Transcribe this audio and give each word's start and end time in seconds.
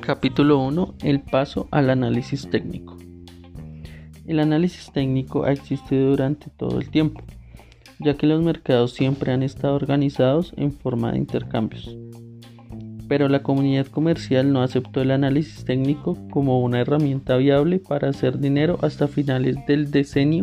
Capítulo 0.00 0.58
1. 0.58 0.96
El 1.02 1.20
paso 1.20 1.66
al 1.70 1.88
análisis 1.88 2.50
técnico. 2.50 2.98
El 4.26 4.38
análisis 4.38 4.92
técnico 4.92 5.44
ha 5.44 5.52
existido 5.52 6.10
durante 6.10 6.50
todo 6.50 6.78
el 6.78 6.90
tiempo, 6.90 7.22
ya 8.00 8.14
que 8.14 8.26
los 8.26 8.42
mercados 8.42 8.92
siempre 8.92 9.32
han 9.32 9.42
estado 9.42 9.74
organizados 9.74 10.52
en 10.58 10.72
forma 10.72 11.12
de 11.12 11.18
intercambios. 11.18 11.96
Pero 13.08 13.30
la 13.30 13.42
comunidad 13.42 13.86
comercial 13.86 14.52
no 14.52 14.62
aceptó 14.62 15.00
el 15.00 15.10
análisis 15.10 15.64
técnico 15.64 16.18
como 16.30 16.60
una 16.60 16.80
herramienta 16.80 17.38
viable 17.38 17.78
para 17.78 18.10
hacer 18.10 18.38
dinero 18.38 18.78
hasta 18.82 19.08
finales 19.08 19.56
del 19.66 19.90
decenio 19.90 20.42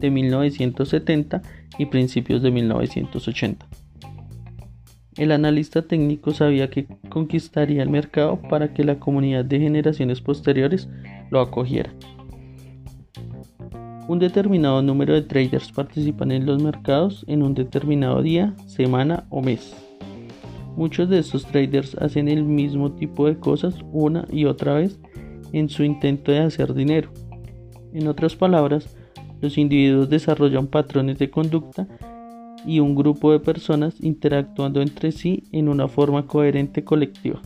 de 0.00 0.10
1970 0.10 1.42
y 1.78 1.86
principios 1.86 2.42
de 2.42 2.50
1980. 2.50 3.66
El 5.16 5.32
analista 5.32 5.82
técnico 5.82 6.32
sabía 6.32 6.68
que 6.68 6.86
conquistaría 7.08 7.82
el 7.82 7.88
mercado 7.88 8.38
para 8.50 8.74
que 8.74 8.84
la 8.84 8.98
comunidad 8.98 9.46
de 9.46 9.58
generaciones 9.58 10.20
posteriores 10.20 10.88
lo 11.30 11.40
acogiera. 11.40 11.92
Un 14.08 14.18
determinado 14.18 14.82
número 14.82 15.14
de 15.14 15.22
traders 15.22 15.72
participan 15.72 16.32
en 16.32 16.46
los 16.46 16.62
mercados 16.62 17.24
en 17.28 17.42
un 17.42 17.54
determinado 17.54 18.22
día, 18.22 18.54
semana 18.66 19.24
o 19.30 19.40
mes. 19.42 19.74
Muchos 20.76 21.08
de 21.08 21.18
estos 21.18 21.46
traders 21.46 21.94
hacen 21.96 22.28
el 22.28 22.44
mismo 22.44 22.92
tipo 22.92 23.26
de 23.26 23.38
cosas 23.38 23.74
una 23.92 24.26
y 24.30 24.44
otra 24.44 24.74
vez 24.74 25.00
en 25.52 25.70
su 25.70 25.82
intento 25.82 26.30
de 26.30 26.40
hacer 26.40 26.74
dinero. 26.74 27.10
En 27.94 28.06
otras 28.06 28.36
palabras, 28.36 28.94
los 29.40 29.58
individuos 29.58 30.08
desarrollan 30.08 30.66
patrones 30.66 31.18
de 31.18 31.30
conducta 31.30 31.86
y 32.66 32.80
un 32.80 32.94
grupo 32.94 33.32
de 33.32 33.40
personas 33.40 33.94
interactuando 34.00 34.82
entre 34.82 35.12
sí 35.12 35.44
en 35.52 35.68
una 35.68 35.88
forma 35.88 36.26
coherente 36.26 36.84
colectiva. 36.84 37.40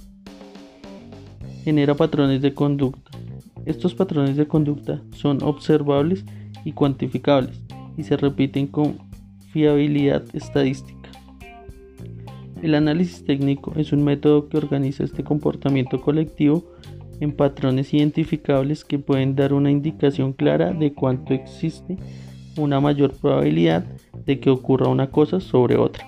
Genera 1.64 1.94
patrones 1.94 2.40
de 2.40 2.54
conducta. 2.54 3.10
Estos 3.66 3.94
patrones 3.94 4.36
de 4.36 4.46
conducta 4.46 5.02
son 5.14 5.42
observables 5.42 6.24
y 6.64 6.72
cuantificables 6.72 7.60
y 7.96 8.04
se 8.04 8.16
repiten 8.16 8.66
con 8.66 8.98
fiabilidad 9.52 10.24
estadística. 10.32 11.10
El 12.62 12.74
análisis 12.74 13.24
técnico 13.24 13.72
es 13.76 13.92
un 13.92 14.04
método 14.04 14.48
que 14.48 14.58
organiza 14.58 15.04
este 15.04 15.24
comportamiento 15.24 16.00
colectivo 16.00 16.64
en 17.20 17.32
patrones 17.32 17.94
identificables 17.94 18.84
que 18.84 18.98
pueden 18.98 19.36
dar 19.36 19.52
una 19.52 19.70
indicación 19.70 20.32
clara 20.32 20.72
de 20.72 20.92
cuánto 20.92 21.34
existe 21.34 21.96
una 22.56 22.80
mayor 22.80 23.12
probabilidad 23.12 23.84
de 24.26 24.40
que 24.40 24.50
ocurra 24.50 24.88
una 24.88 25.10
cosa 25.10 25.40
sobre 25.40 25.76
otra. 25.76 26.06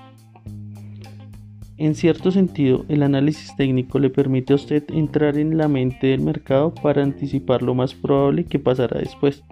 En 1.79 1.95
cierto 1.95 2.31
sentido, 2.31 2.85
el 2.89 3.03
análisis 3.03 3.57
técnico 3.57 3.99
le 3.99 4.11
permite 4.11 4.53
a 4.53 4.57
usted 4.57 4.85
entrar 4.91 5.37
en 5.37 5.57
la 5.57 5.69
mente 5.69 6.09
del 6.09 6.21
mercado 6.21 6.73
para 6.75 7.03
anticipar 7.03 7.63
lo 7.63 7.75
más 7.75 7.95
probable 7.95 8.45
que 8.45 8.59
pasará 8.59 9.01
después, 9.01 9.43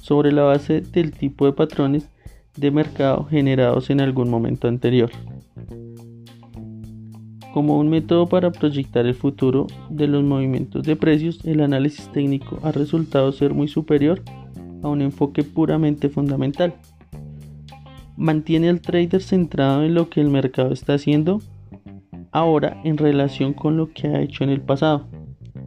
sobre 0.00 0.32
la 0.32 0.42
base 0.42 0.80
del 0.80 1.12
tipo 1.12 1.46
de 1.46 1.52
patrones 1.52 2.08
de 2.56 2.70
mercado 2.70 3.24
generados 3.24 3.90
en 3.90 4.00
algún 4.00 4.30
momento 4.30 4.68
anterior. 4.68 5.10
Como 7.54 7.78
un 7.78 7.88
método 7.88 8.26
para 8.26 8.50
proyectar 8.50 9.06
el 9.06 9.14
futuro 9.14 9.68
de 9.88 10.08
los 10.08 10.24
movimientos 10.24 10.82
de 10.82 10.96
precios, 10.96 11.38
el 11.44 11.60
análisis 11.60 12.10
técnico 12.10 12.58
ha 12.64 12.72
resultado 12.72 13.30
ser 13.30 13.54
muy 13.54 13.68
superior 13.68 14.20
a 14.82 14.88
un 14.88 15.00
enfoque 15.00 15.44
puramente 15.44 16.08
fundamental. 16.08 16.74
Mantiene 18.16 18.70
al 18.70 18.80
trader 18.80 19.22
centrado 19.22 19.84
en 19.84 19.94
lo 19.94 20.10
que 20.10 20.20
el 20.20 20.30
mercado 20.30 20.72
está 20.72 20.94
haciendo 20.94 21.42
ahora 22.32 22.80
en 22.82 22.96
relación 22.96 23.52
con 23.52 23.76
lo 23.76 23.92
que 23.92 24.08
ha 24.08 24.20
hecho 24.20 24.42
en 24.42 24.50
el 24.50 24.60
pasado, 24.60 25.06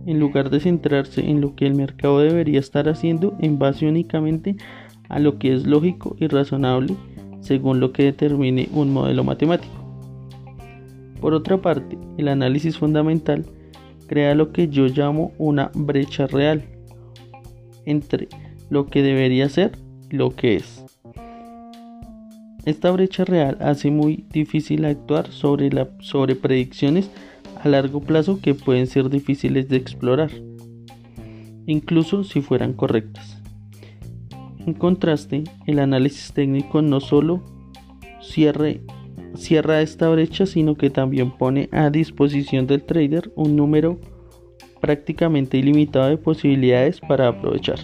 en 0.05 0.19
lugar 0.19 0.49
de 0.49 0.59
centrarse 0.59 1.29
en 1.29 1.39
lo 1.39 1.55
que 1.55 1.67
el 1.67 1.75
mercado 1.75 2.19
debería 2.19 2.59
estar 2.59 2.89
haciendo 2.89 3.33
en 3.39 3.59
base 3.59 3.87
únicamente 3.87 4.57
a 5.07 5.19
lo 5.19 5.39
que 5.39 5.53
es 5.53 5.65
lógico 5.65 6.17
y 6.19 6.27
razonable 6.27 6.97
según 7.39 7.79
lo 7.79 7.93
que 7.93 8.03
determine 8.03 8.67
un 8.73 8.91
modelo 8.91 9.23
matemático. 9.23 9.86
Por 11.21 11.33
otra 11.33 11.57
parte, 11.57 11.97
el 12.17 12.27
análisis 12.27 12.77
fundamental 12.77 13.45
crea 14.07 14.35
lo 14.35 14.51
que 14.51 14.67
yo 14.67 14.87
llamo 14.87 15.31
una 15.37 15.71
brecha 15.73 16.27
real 16.27 16.63
entre 17.85 18.27
lo 18.69 18.87
que 18.87 19.01
debería 19.01 19.49
ser 19.49 19.77
lo 20.09 20.35
que 20.35 20.55
es. 20.55 20.83
Esta 22.65 22.91
brecha 22.91 23.23
real 23.23 23.57
hace 23.61 23.91
muy 23.91 24.25
difícil 24.29 24.83
actuar 24.85 25.31
sobre 25.31 26.35
predicciones 26.35 27.09
a 27.63 27.69
largo 27.69 28.01
plazo 28.01 28.39
que 28.41 28.55
pueden 28.55 28.87
ser 28.87 29.09
difíciles 29.09 29.69
de 29.69 29.77
explorar, 29.77 30.31
incluso 31.65 32.23
si 32.23 32.41
fueran 32.41 32.73
correctas. 32.73 33.41
En 34.65 34.73
contraste, 34.73 35.45
el 35.65 35.79
análisis 35.79 36.33
técnico 36.33 36.81
no 36.81 36.99
solo 36.99 37.41
cierre, 38.21 38.81
cierra 39.37 39.81
esta 39.81 40.09
brecha, 40.09 40.45
sino 40.45 40.75
que 40.75 40.89
también 40.89 41.31
pone 41.31 41.69
a 41.71 41.89
disposición 41.89 42.67
del 42.67 42.83
trader 42.83 43.31
un 43.35 43.55
número 43.55 43.99
prácticamente 44.81 45.57
ilimitado 45.57 46.09
de 46.09 46.17
posibilidades 46.17 46.99
para 46.99 47.27
aprovechar. 47.27 47.79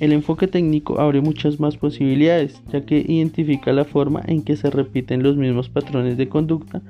El 0.00 0.12
enfoque 0.12 0.46
técnico 0.46 0.98
abre 0.98 1.20
muchas 1.20 1.60
más 1.60 1.76
posibilidades, 1.76 2.62
ya 2.72 2.80
que 2.86 3.04
identifica 3.06 3.72
la 3.72 3.84
forma 3.84 4.22
en 4.26 4.42
que 4.42 4.56
se 4.56 4.70
repiten 4.70 5.22
los 5.22 5.36
mismos 5.36 5.68
patrones 5.68 6.16
de 6.16 6.28
conducta 6.28 6.80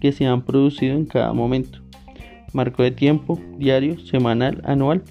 que 0.00 0.12
se 0.12 0.26
han 0.26 0.42
producido 0.42 0.94
en 0.94 1.06
cada 1.06 1.32
momento. 1.32 1.78
Marco 2.52 2.82
de 2.82 2.90
tiempo, 2.90 3.40
diario, 3.56 3.98
semanal, 4.00 4.60
anual 4.64 5.02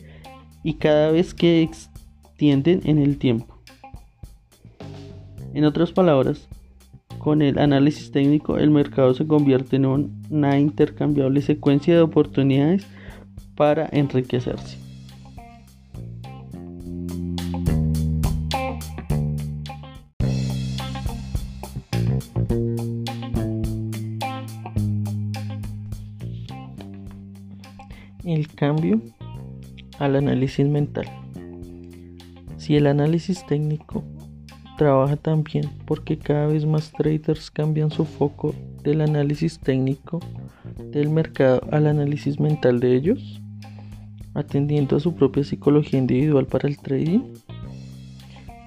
y 0.63 0.75
cada 0.75 1.11
vez 1.11 1.33
que 1.33 1.61
extienden 1.63 2.81
en 2.85 2.99
el 2.99 3.17
tiempo. 3.17 3.57
En 5.53 5.65
otras 5.65 5.91
palabras, 5.91 6.47
con 7.27 7.41
el 7.41 7.59
análisis 7.59 8.09
técnico 8.09 8.57
el 8.57 8.69
mercado 8.69 9.13
se 9.13 9.27
convierte 9.27 9.75
en 9.75 9.85
una 10.29 10.57
intercambiable 10.59 11.41
secuencia 11.41 11.93
de 11.93 11.99
oportunidades 11.99 12.87
para 13.53 13.89
enriquecerse. 13.91 14.77
el 28.23 28.47
cambio 28.55 29.01
al 29.99 30.15
análisis 30.15 30.65
mental. 30.65 31.07
Si 32.55 32.77
el 32.77 32.87
análisis 32.87 33.45
técnico 33.45 34.05
trabaja 34.77 35.17
también 35.17 35.69
porque 35.85 36.17
cada 36.17 36.47
vez 36.47 36.65
más 36.65 36.91
traders 36.91 37.51
cambian 37.51 37.91
su 37.91 38.05
foco 38.05 38.53
del 38.83 39.01
análisis 39.01 39.59
técnico 39.59 40.19
del 40.91 41.09
mercado 41.09 41.61
al 41.71 41.87
análisis 41.87 42.39
mental 42.39 42.79
de 42.79 42.95
ellos, 42.95 43.41
atendiendo 44.33 44.95
a 44.95 44.99
su 44.99 45.15
propia 45.15 45.43
psicología 45.43 45.99
individual 45.99 46.45
para 46.45 46.69
el 46.69 46.77
trading. 46.77 47.33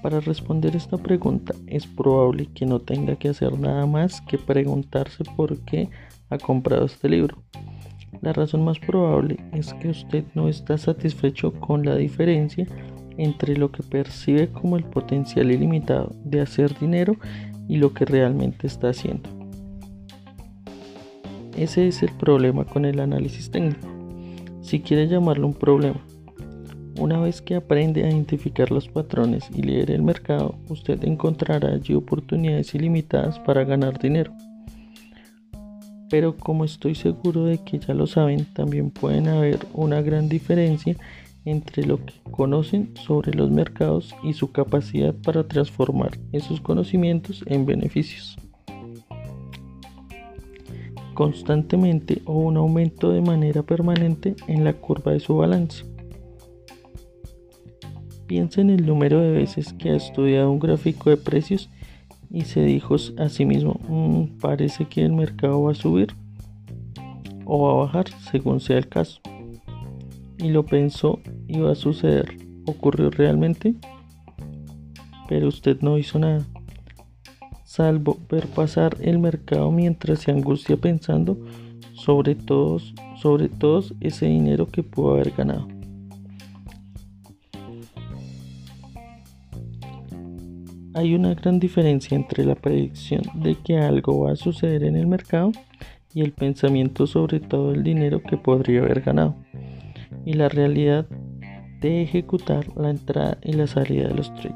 Para 0.03 0.21
responder 0.21 0.77
esta 0.77 0.97
pregunta 0.99 1.55
es 1.67 1.87
probable 1.87 2.49
que 2.55 2.67
no 2.67 2.81
tenga 2.81 3.17
que 3.17 3.29
hacer 3.29 3.59
nada 3.59 3.87
más 3.87 4.21
que 4.23 4.39
preguntarse 4.39 5.25
por 5.37 5.59
qué 5.61 5.89
ha 6.29 6.39
comprado 6.39 6.87
este 6.87 7.09
libro 7.09 7.43
la 8.23 8.33
razón 8.33 8.65
más 8.65 8.79
probable 8.79 9.39
es 9.53 9.73
que 9.75 9.89
usted 9.89 10.25
no 10.35 10.49
está 10.49 10.77
satisfecho 10.77 11.53
con 11.53 11.85
la 11.85 11.97
diferencia 11.97 12.67
entre 13.23 13.57
lo 13.57 13.71
que 13.71 13.83
percibe 13.83 14.49
como 14.49 14.77
el 14.77 14.85
potencial 14.85 15.51
ilimitado 15.51 16.15
de 16.25 16.41
hacer 16.41 16.79
dinero 16.79 17.17
y 17.69 17.77
lo 17.77 17.93
que 17.93 18.05
realmente 18.05 18.67
está 18.67 18.91
haciendo. 18.91 19.29
Ese 21.57 21.89
es 21.89 22.03
el 22.03 22.13
problema 22.13 22.65
con 22.65 22.85
el 22.85 23.01
análisis 23.01 23.51
técnico, 23.51 23.87
si 24.63 24.81
quiere 24.81 25.09
llamarlo 25.09 25.47
un 25.47 25.55
problema. 25.55 26.01
Una 26.99 27.19
vez 27.21 27.41
que 27.43 27.55
aprende 27.55 28.05
a 28.05 28.11
identificar 28.11 28.71
los 28.71 28.89
patrones 28.89 29.45
y 29.55 29.63
leer 29.63 29.91
el 29.91 30.03
mercado, 30.03 30.57
usted 30.69 31.03
encontrará 31.05 31.69
allí 31.69 31.95
oportunidades 31.95 32.75
ilimitadas 32.75 33.39
para 33.41 33.65
ganar 33.65 33.99
dinero 33.99 34.33
pero 36.11 36.37
como 36.37 36.65
estoy 36.65 36.97
seguro 36.97 37.45
de 37.45 37.59
que 37.59 37.79
ya 37.79 37.95
lo 37.95 38.07
saben, 38.07 38.45
también 38.45 38.91
pueden 38.91 39.29
haber 39.29 39.61
una 39.73 40.03
gran 40.03 40.29
diferencia 40.29 40.97
entre 41.45 41.85
lo 41.85 42.05
que 42.05 42.15
conocen 42.31 42.93
sobre 42.97 43.33
los 43.33 43.51
mercados 43.51 44.15
y 44.23 44.35
su 44.35 44.53
capacidad 44.53 45.15
para 45.15 45.47
transformar 45.47 46.19
esos 46.33 46.61
conocimientos 46.61 47.43
en 47.47 47.67
beneficios. 47.67 48.37
Constantemente 51.15 52.23
o 52.25 52.35
un 52.35 52.57
aumento 52.57 53.11
de 53.11 53.21
manera 53.21 53.63
permanente 53.63 54.37
en 54.47 54.65
la 54.65 54.73
curva 54.73 55.13
de 55.13 55.21
su 55.21 55.37
balance. 55.37 55.85
Piensa 58.27 58.61
en 58.61 58.71
el 58.71 58.87
número 58.87 59.21
de 59.21 59.33
veces 59.33 59.73
que 59.73 59.91
ha 59.91 59.97
estudiado 59.97 60.51
un 60.51 60.61
gráfico 60.61 61.11
de 61.11 61.17
precios 61.17 61.69
y 62.31 62.43
se 62.43 62.63
dijo 62.63 62.95
a 63.19 63.29
sí 63.29 63.45
mismo, 63.45 63.81
mm, 63.89 64.39
parece 64.39 64.85
que 64.85 65.05
el 65.05 65.13
mercado 65.13 65.65
va 65.65 65.73
a 65.73 65.75
subir 65.75 66.15
o 67.45 67.63
va 67.65 67.73
a 67.73 67.85
bajar 67.87 68.09
según 68.31 68.61
sea 68.61 68.79
el 68.79 68.89
caso. 68.89 69.21
Y 70.43 70.49
lo 70.49 70.65
pensó 70.65 71.21
iba 71.49 71.71
a 71.71 71.75
suceder. 71.75 72.37
¿Ocurrió 72.67 73.11
realmente? 73.11 73.75
Pero 75.29 75.49
usted 75.49 75.81
no 75.83 75.99
hizo 75.99 76.19
nada, 76.19 76.45
salvo 77.65 78.19
ver 78.29 78.47
pasar 78.49 78.97
el 79.01 79.19
mercado 79.19 79.71
mientras 79.71 80.21
se 80.21 80.33
angustia 80.33 80.77
pensando 80.77 81.39
sobre 81.93 82.35
todos, 82.35 82.95
sobre 83.17 83.49
todos 83.49 83.95
ese 84.01 84.27
dinero 84.27 84.67
que 84.67 84.83
pudo 84.83 85.13
haber 85.13 85.31
ganado. 85.31 85.69
Hay 90.95 91.15
una 91.15 91.35
gran 91.35 91.61
diferencia 91.61 92.17
entre 92.17 92.45
la 92.45 92.57
predicción 92.57 93.23
de 93.35 93.55
que 93.55 93.79
algo 93.79 94.23
va 94.23 94.33
a 94.33 94.37
suceder 94.37 94.83
en 94.83 94.97
el 94.97 95.07
mercado 95.07 95.53
y 96.13 96.23
el 96.23 96.33
pensamiento 96.33 97.07
sobre 97.07 97.39
todo 97.39 97.73
el 97.73 97.85
dinero 97.85 98.21
que 98.21 98.37
podría 98.37 98.81
haber 98.81 99.03
ganado 99.03 99.37
y 100.25 100.35
la 100.35 100.49
realidad 100.49 101.07
de 101.81 102.03
ejecutar 102.03 102.67
la 102.77 102.91
entrada 102.91 103.39
y 103.43 103.53
la 103.53 103.67
salida 103.67 104.09
de 104.09 104.15
los 104.15 104.33
trades. 104.35 104.55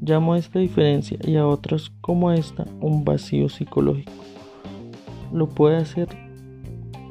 Llamo 0.00 0.34
a 0.34 0.38
esta 0.38 0.58
diferencia 0.58 1.18
y 1.24 1.36
a 1.36 1.46
otras 1.46 1.90
como 2.00 2.30
esta 2.30 2.66
un 2.80 3.04
vacío 3.04 3.48
psicológico. 3.48 4.12
Lo 5.32 5.48
puede 5.48 5.76
hacer 5.76 6.08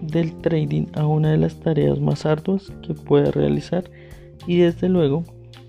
del 0.01 0.35
trading 0.41 0.85
a 0.93 1.05
una 1.05 1.31
de 1.31 1.37
las 1.37 1.59
tareas 1.59 1.99
más 1.99 2.25
arduas 2.25 2.71
que 2.81 2.93
puede 2.93 3.31
realizar 3.31 3.89
y 4.47 4.57
desde 4.57 4.87
luego 4.87 5.23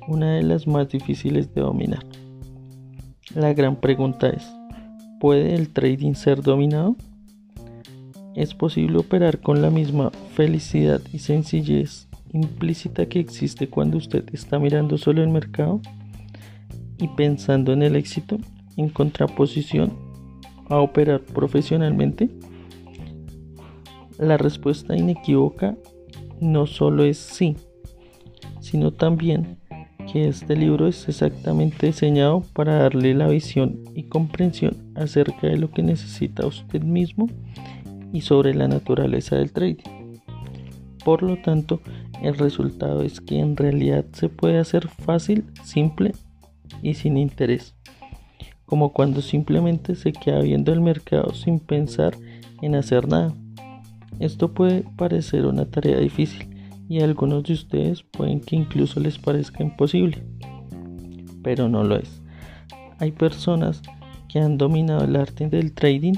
una 0.08 0.34
de 0.34 0.42
las 0.42 0.66
más 0.66 0.88
difíciles 0.88 1.52
de 1.54 1.62
dominar. 1.62 2.04
La 3.34 3.52
gran 3.54 3.76
pregunta 3.76 4.28
es, 4.28 4.46
¿puede 5.20 5.54
el 5.54 5.72
trading 5.72 6.14
ser 6.14 6.42
dominado? 6.42 6.96
¿Es 8.36 8.52
posible 8.52 8.98
operar 8.98 9.40
con 9.40 9.62
la 9.62 9.70
misma 9.70 10.10
felicidad 10.34 11.00
y 11.10 11.20
sencillez 11.20 12.06
implícita 12.34 13.06
que 13.06 13.18
existe 13.18 13.70
cuando 13.70 13.96
usted 13.96 14.26
está 14.30 14.58
mirando 14.58 14.98
solo 14.98 15.22
el 15.22 15.30
mercado 15.30 15.80
y 16.98 17.08
pensando 17.08 17.72
en 17.72 17.82
el 17.82 17.96
éxito 17.96 18.36
en 18.76 18.90
contraposición 18.90 19.94
a 20.68 20.76
operar 20.80 21.22
profesionalmente? 21.22 22.28
La 24.18 24.36
respuesta 24.36 24.94
inequívoca 24.94 25.74
no 26.38 26.66
solo 26.66 27.04
es 27.04 27.16
sí, 27.16 27.56
sino 28.60 28.92
también 28.92 29.60
que 30.12 30.28
este 30.28 30.56
libro 30.56 30.88
es 30.88 31.08
exactamente 31.08 31.86
diseñado 31.86 32.42
para 32.52 32.74
darle 32.80 33.14
la 33.14 33.28
visión 33.28 33.80
y 33.94 34.02
comprensión 34.02 34.92
acerca 34.94 35.46
de 35.46 35.56
lo 35.56 35.70
que 35.70 35.82
necesita 35.82 36.46
usted 36.46 36.82
mismo 36.82 37.28
y 38.12 38.20
sobre 38.22 38.54
la 38.54 38.68
naturaleza 38.68 39.36
del 39.36 39.52
trading. 39.52 39.82
Por 41.04 41.22
lo 41.22 41.36
tanto, 41.40 41.80
el 42.22 42.36
resultado 42.36 43.02
es 43.02 43.20
que 43.20 43.38
en 43.38 43.56
realidad 43.56 44.04
se 44.12 44.28
puede 44.28 44.58
hacer 44.58 44.88
fácil, 44.88 45.44
simple 45.62 46.12
y 46.82 46.94
sin 46.94 47.16
interés, 47.16 47.76
como 48.64 48.92
cuando 48.92 49.20
simplemente 49.20 49.94
se 49.94 50.12
queda 50.12 50.40
viendo 50.40 50.72
el 50.72 50.80
mercado 50.80 51.32
sin 51.34 51.60
pensar 51.60 52.16
en 52.62 52.74
hacer 52.74 53.06
nada. 53.06 53.34
Esto 54.18 54.52
puede 54.52 54.84
parecer 54.96 55.46
una 55.46 55.66
tarea 55.66 55.98
difícil, 55.98 56.48
y 56.88 57.00
a 57.00 57.04
algunos 57.04 57.42
de 57.44 57.52
ustedes 57.52 58.02
pueden 58.02 58.40
que 58.40 58.56
incluso 58.56 59.00
les 59.00 59.18
parezca 59.18 59.62
imposible, 59.62 60.22
pero 61.42 61.68
no 61.68 61.84
lo 61.84 61.96
es. 61.96 62.22
Hay 62.98 63.12
personas 63.12 63.82
que 64.28 64.38
han 64.38 64.56
dominado 64.56 65.04
el 65.04 65.16
arte 65.16 65.48
del 65.48 65.72
trading, 65.72 66.14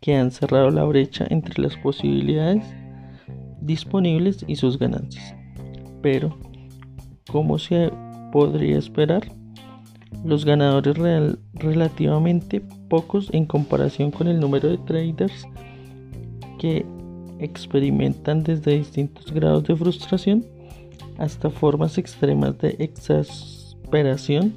que 0.00 0.16
han 0.16 0.30
cerrado 0.30 0.70
la 0.70 0.84
brecha 0.84 1.26
entre 1.30 1.62
las 1.62 1.76
posibilidades 1.76 2.64
disponibles 3.60 4.44
y 4.46 4.56
sus 4.56 4.78
ganancias. 4.78 5.34
Pero, 6.02 6.38
como 7.30 7.58
se 7.58 7.90
podría 8.32 8.78
esperar, 8.78 9.30
los 10.24 10.44
ganadores 10.44 11.36
relativamente 11.54 12.60
pocos 12.88 13.28
en 13.32 13.46
comparación 13.46 14.10
con 14.10 14.28
el 14.28 14.40
número 14.40 14.68
de 14.68 14.78
traders 14.78 15.46
que 16.58 16.84
experimentan 17.38 18.42
desde 18.42 18.76
distintos 18.76 19.32
grados 19.32 19.64
de 19.64 19.76
frustración 19.76 20.44
hasta 21.18 21.50
formas 21.50 21.96
extremas 21.98 22.58
de 22.58 22.76
exasperación, 22.78 24.54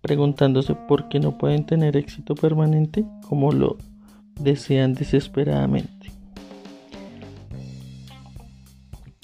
preguntándose 0.00 0.74
por 0.74 1.08
qué 1.08 1.20
no 1.20 1.36
pueden 1.38 1.66
tener 1.66 1.96
éxito 1.96 2.34
permanente 2.34 3.04
como 3.28 3.52
lo 3.52 3.76
desean 4.40 4.94
desesperadamente. 4.94 6.12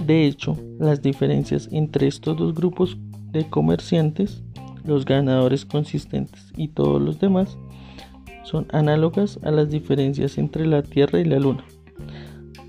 De 0.04 0.26
hecho, 0.26 0.56
las 0.78 1.02
diferencias 1.02 1.68
entre 1.70 2.06
estos 2.06 2.36
dos 2.36 2.54
grupos 2.54 2.96
de 3.30 3.48
comerciantes, 3.50 4.42
los 4.84 5.04
ganadores 5.04 5.66
consistentes 5.66 6.50
y 6.56 6.68
todos 6.68 7.02
los 7.02 7.20
demás, 7.20 7.58
son 8.44 8.66
análogas 8.70 9.38
a 9.42 9.50
las 9.50 9.68
diferencias 9.68 10.38
entre 10.38 10.66
la 10.66 10.82
Tierra 10.82 11.20
y 11.20 11.24
la 11.24 11.38
Luna. 11.38 11.64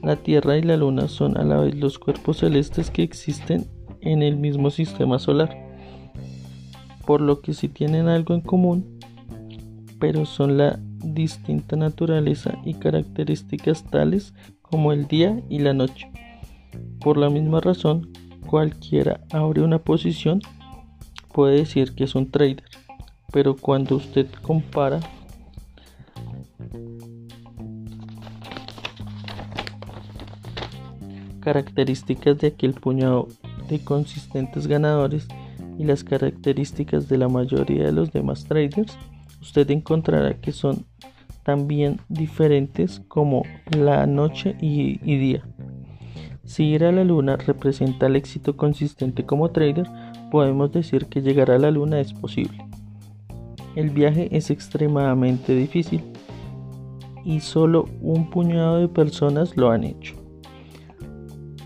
La 0.04 0.18
Tierra 0.18 0.58
y 0.58 0.64
la 0.64 0.76
Luna 0.76 1.08
son 1.08 1.38
a 1.38 1.44
la 1.44 1.58
vez 1.60 1.76
los 1.76 1.98
cuerpos 2.00 2.40
celestes 2.40 2.92
que 2.92 3.04
existen 3.04 3.68
en 4.02 4.22
el 4.22 4.36
mismo 4.36 4.70
sistema 4.70 5.20
solar, 5.20 5.56
por 7.06 7.22
lo 7.22 7.42
que 7.42 7.54
sí 7.54 7.70
tienen 7.70 8.08
algo 8.08 8.34
en 8.34 8.42
común, 8.42 9.00
pero 10.00 10.26
son 10.26 10.58
la 10.58 10.80
distinta 11.04 11.76
naturaleza 11.76 12.58
y 12.66 12.76
características 12.76 13.84
tales 13.84 14.34
como 14.62 14.92
el 14.92 15.08
día 15.08 15.42
y 15.50 15.60
la 15.60 15.74
noche. 15.74 16.12
Por 17.00 17.18
la 17.18 17.30
misma 17.30 17.62
razón, 17.62 18.12
cualquiera 18.46 19.22
abre 19.32 19.62
una 19.62 19.80
posición 19.80 20.42
puede 21.34 21.58
decir 21.58 21.96
que 21.96 22.04
es 22.04 22.16
un 22.16 22.30
trader, 22.30 22.64
pero 23.32 23.56
cuando 23.56 23.96
usted 23.96 24.28
compara 24.42 25.00
características 31.40 32.38
de 32.40 32.48
aquel 32.48 32.74
puñado 32.74 33.28
de 33.70 33.80
consistentes 33.80 34.68
ganadores 34.68 35.28
y 35.78 35.86
las 35.86 36.04
características 36.04 37.08
de 37.08 37.18
la 37.18 37.30
mayoría 37.30 37.86
de 37.86 37.92
los 37.92 38.12
demás 38.12 38.44
traders, 38.44 38.98
usted 39.42 39.70
encontrará 39.72 40.40
que 40.40 40.52
son 40.52 40.86
también 41.44 42.00
diferentes 42.10 43.02
como 43.08 43.44
la 43.76 44.06
noche 44.06 44.56
y, 44.62 44.98
día. 45.00 45.44
Si 46.44 46.64
ir 46.66 46.84
a 46.84 46.92
la 46.92 47.04
luna 47.04 47.38
representa 47.38 48.08
el 48.08 48.16
éxito 48.16 48.58
consistente 48.58 49.26
como 49.26 49.50
trader, 49.50 49.88
podemos 50.32 50.72
decir 50.72 51.08
que 51.08 51.22
llegar 51.22 51.52
a 51.52 51.60
la 51.60 51.72
luna 51.72 52.00
es 52.00 52.14
posible. 52.14 52.66
El 53.76 53.90
viaje 53.92 54.30
es 54.36 54.50
extremadamente 54.50 55.56
difícil 55.56 56.04
y 57.24 57.40
solo 57.40 57.86
un 58.02 58.30
puñado 58.30 58.80
de 58.80 58.88
personas 58.88 59.56
lo 59.58 59.72
han 59.72 59.84
hecho. 59.84 60.16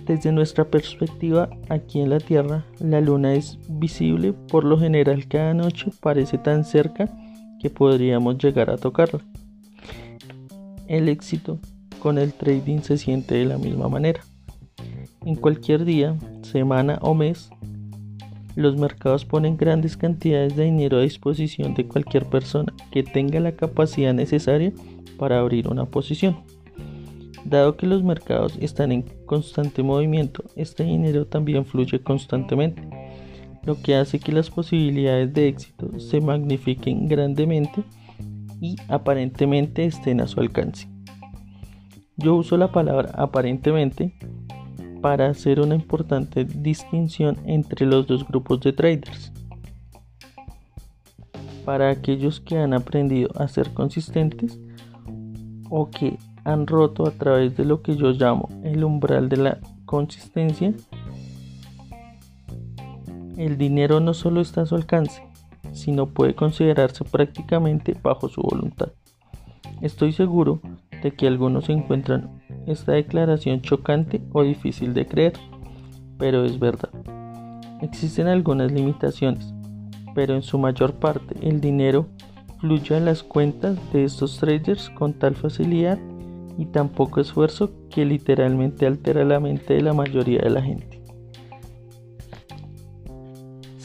Desde 0.05 0.33
nuestra 0.33 0.65
perspectiva, 0.65 1.49
aquí 1.69 2.01
en 2.01 2.09
la 2.09 2.19
Tierra, 2.19 2.65
la 2.79 2.99
Luna 2.99 3.35
es 3.35 3.57
visible, 3.69 4.33
por 4.33 4.65
lo 4.65 4.77
general 4.77 5.27
cada 5.29 5.53
noche 5.53 5.91
parece 6.01 6.37
tan 6.37 6.65
cerca 6.65 7.09
que 7.63 7.69
podríamos 7.69 8.37
llegar 8.37 8.69
a 8.69 8.75
tocarla. 8.75 9.21
El 10.85 11.07
éxito 11.07 11.59
con 11.99 12.17
el 12.17 12.33
trading 12.33 12.81
se 12.81 12.97
siente 12.97 13.35
de 13.35 13.45
la 13.45 13.57
misma 13.57 13.87
manera. 13.87 14.19
En 15.25 15.35
cualquier 15.35 15.85
día, 15.85 16.17
semana 16.41 16.99
o 17.01 17.13
mes, 17.15 17.49
los 18.57 18.75
mercados 18.75 19.23
ponen 19.23 19.55
grandes 19.55 19.95
cantidades 19.95 20.57
de 20.57 20.65
dinero 20.65 20.97
a 20.97 21.03
disposición 21.03 21.73
de 21.73 21.87
cualquier 21.87 22.25
persona 22.25 22.73
que 22.91 23.01
tenga 23.01 23.39
la 23.39 23.53
capacidad 23.53 24.13
necesaria 24.13 24.73
para 25.17 25.39
abrir 25.39 25.69
una 25.69 25.85
posición. 25.85 26.43
Dado 27.45 27.77
que 27.77 27.87
los 27.87 28.03
mercados 28.03 28.57
están 28.59 28.91
en 28.91 29.03
constante 29.25 29.83
movimiento, 29.83 30.43
este 30.57 30.83
dinero 30.83 31.27
también 31.27 31.65
fluye 31.65 32.01
constantemente, 32.01 32.83
lo 33.65 33.81
que 33.81 33.95
hace 33.95 34.19
que 34.19 34.31
las 34.31 34.49
posibilidades 34.49 35.33
de 35.33 35.47
éxito 35.47 35.99
se 35.99 36.21
magnifiquen 36.21 37.07
grandemente 37.07 37.83
y 38.61 38.75
aparentemente 38.87 39.85
estén 39.85 40.21
a 40.21 40.27
su 40.27 40.39
alcance. 40.39 40.87
Yo 42.15 42.35
uso 42.35 42.57
la 42.57 42.71
palabra 42.71 43.11
aparentemente 43.15 44.13
para 45.01 45.27
hacer 45.27 45.59
una 45.59 45.75
importante 45.75 46.45
distinción 46.45 47.37
entre 47.45 47.85
los 47.85 48.07
dos 48.07 48.25
grupos 48.25 48.61
de 48.61 48.71
traders. 48.71 49.33
Para 51.65 51.89
aquellos 51.89 52.39
que 52.39 52.57
han 52.57 52.73
aprendido 52.73 53.29
a 53.35 53.47
ser 53.47 53.73
consistentes 53.73 54.59
o 55.69 55.89
que 55.89 56.17
han 56.45 56.67
roto 56.67 57.07
a 57.07 57.11
través 57.11 57.57
de 57.57 57.65
lo 57.65 57.81
que 57.81 57.95
yo 57.95 58.11
llamo 58.11 58.47
el 58.63 58.83
umbral 58.83 59.27
de 59.27 59.37
la 59.37 59.59
consistencia, 59.85 60.73
el 63.37 63.57
dinero 63.57 63.99
no 63.99 64.13
solo 64.13 64.41
está 64.41 64.61
a 64.61 64.65
su 64.65 64.75
alcance, 64.75 65.23
sino 65.71 66.07
puede 66.07 66.35
considerarse 66.35 67.03
prácticamente 67.03 67.95
bajo 68.01 68.29
su 68.29 68.41
voluntad. 68.41 68.89
Estoy 69.81 70.13
seguro 70.13 70.61
de 71.01 71.11
que 71.11 71.27
algunos 71.27 71.69
encuentran 71.69 72.41
esta 72.67 72.93
declaración 72.93 73.61
chocante 73.61 74.21
o 74.31 74.43
difícil 74.43 74.93
de 74.93 75.05
creer, 75.05 75.33
pero 76.17 76.45
es 76.45 76.59
verdad. 76.59 76.89
Existen 77.81 78.27
algunas 78.27 78.71
limitaciones, 78.71 79.53
pero 80.15 80.35
en 80.35 80.41
su 80.41 80.57
mayor 80.57 80.93
parte 80.93 81.35
el 81.41 81.59
dinero 81.59 82.07
fluye 82.59 82.95
a 82.95 83.01
las 83.01 83.23
cuentas 83.23 83.77
de 83.91 84.05
estos 84.05 84.37
traders 84.37 84.89
con 84.91 85.13
tal 85.13 85.35
facilidad 85.35 85.99
y 86.57 86.65
tan 86.67 86.89
poco 86.89 87.19
esfuerzo 87.19 87.71
que 87.89 88.05
literalmente 88.05 88.85
altera 88.85 89.25
la 89.25 89.39
mente 89.39 89.73
de 89.73 89.81
la 89.81 89.93
mayoría 89.93 90.39
de 90.39 90.49
la 90.49 90.61
gente. 90.61 90.92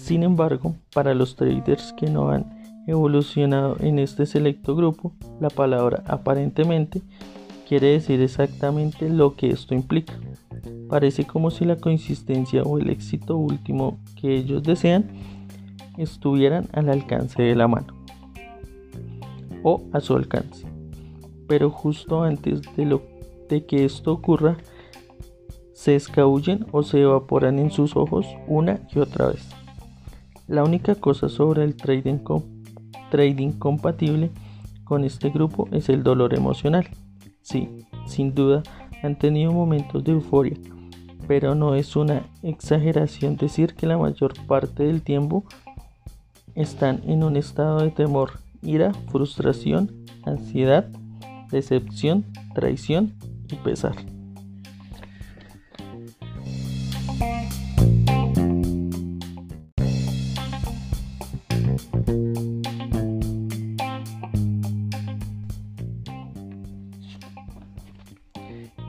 Sin 0.08 0.22
embargo, 0.22 0.74
para 0.94 1.12
los 1.12 1.36
traders 1.36 1.92
que 1.92 2.08
no 2.08 2.30
han 2.30 2.82
evolucionado 2.86 3.76
en 3.80 3.98
este 3.98 4.24
selecto 4.24 4.74
grupo, 4.74 5.12
la 5.38 5.50
palabra 5.50 6.02
aparentemente 6.06 7.02
quiere 7.68 7.88
decir 7.88 8.22
exactamente 8.22 9.10
lo 9.10 9.36
que 9.36 9.50
esto 9.50 9.74
implica. 9.74 10.14
Parece 10.88 11.26
como 11.26 11.50
si 11.50 11.66
la 11.66 11.76
consistencia 11.76 12.62
o 12.62 12.78
el 12.78 12.88
éxito 12.88 13.36
último 13.36 13.98
que 14.18 14.34
ellos 14.34 14.62
desean 14.62 15.10
estuvieran 15.98 16.68
al 16.72 16.88
alcance 16.88 17.42
de 17.42 17.54
la 17.54 17.68
mano 17.68 17.92
o 19.62 19.82
a 19.92 20.00
su 20.00 20.16
alcance. 20.16 20.66
Pero 21.48 21.68
justo 21.68 22.22
antes 22.22 22.62
de, 22.76 22.86
lo, 22.86 23.02
de 23.50 23.66
que 23.66 23.84
esto 23.84 24.14
ocurra, 24.14 24.56
se 25.74 25.96
escabullen 25.96 26.64
o 26.72 26.82
se 26.82 27.02
evaporan 27.02 27.58
en 27.58 27.70
sus 27.70 27.94
ojos 27.94 28.26
una 28.46 28.80
y 28.90 29.00
otra 29.00 29.26
vez. 29.26 29.57
La 30.48 30.64
única 30.64 30.94
cosa 30.94 31.28
sobre 31.28 31.62
el 31.62 31.76
trading, 31.76 32.18
compatible 33.58 34.30
con 34.84 35.04
este 35.04 35.28
grupo 35.28 35.68
es 35.72 35.90
el 35.90 36.02
dolor 36.02 36.34
emocional. 36.34 36.88
Sí, 37.42 37.68
sin 38.06 38.34
duda 38.34 38.62
han 39.02 39.18
tenido 39.18 39.52
momentos 39.52 40.02
de 40.04 40.12
euforia, 40.12 40.56
pero 41.26 41.54
no 41.54 41.74
es 41.74 41.96
una 41.96 42.22
exageración 42.42 43.36
decir 43.36 43.74
que 43.74 43.86
la 43.86 43.98
mayor 43.98 44.32
parte 44.46 44.84
del 44.84 45.02
tiempo 45.02 45.44
están 46.54 47.02
en 47.06 47.24
un 47.24 47.36
estado 47.36 47.80
de 47.80 47.90
temor, 47.90 48.40
ira, 48.62 48.94
frustración, 49.10 50.06
ansiedad, 50.24 50.88
decepción, 51.50 52.24
traición 52.54 53.12
y 53.52 53.56
pesar. 53.56 53.96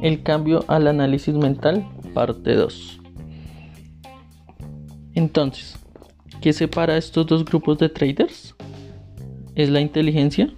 El 0.10 0.24
cambio 0.24 0.66
al 0.68 0.88
análisis 0.88 1.36
mental, 1.36 1.88
parte 2.16 2.56
2. 2.56 3.00
Entonces, 5.13 5.78
¿qué 6.42 6.51
separa 6.51 6.98
estos 6.98 7.28
dos 7.28 7.46
grupos 7.46 7.78
de 7.78 7.89
traders? 7.89 8.56
¿Es 9.54 9.70
la 9.70 9.82
inteligencia? 9.82 10.51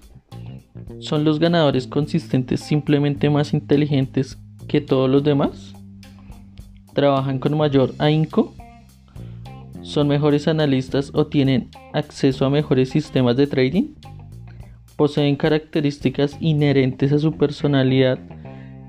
¿Son 0.99 1.25
los 1.25 1.37
ganadores 1.37 1.85
consistentes 1.85 2.61
simplemente 2.61 3.29
más 3.29 3.53
inteligentes 3.53 4.37
que 4.69 4.79
todos 4.79 5.09
los 5.09 5.21
demás? 5.21 5.73
¿Trabajan 6.93 7.37
con 7.37 7.57
mayor 7.57 7.93
ahínco? 7.97 8.53
¿Son 9.81 10.07
mejores 10.07 10.47
analistas 10.47 11.11
o 11.13 11.27
tienen 11.27 11.69
acceso 11.91 12.45
a 12.45 12.49
mejores 12.49 12.87
sistemas 12.87 13.35
de 13.35 13.47
trading? 13.47 13.95
¿Poseen 14.95 15.35
características 15.35 16.37
inherentes 16.39 17.11
a 17.11 17.19
su 17.19 17.33
personalidad 17.33 18.17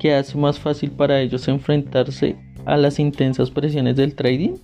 que 0.02 0.12
hace 0.12 0.36
más 0.36 0.58
fácil 0.58 0.90
para 0.90 1.20
ellos 1.20 1.46
enfrentarse 1.46 2.36
a 2.66 2.76
las 2.76 2.98
intensas 2.98 3.52
presiones 3.52 3.94
del 3.94 4.16
trading? 4.16 4.56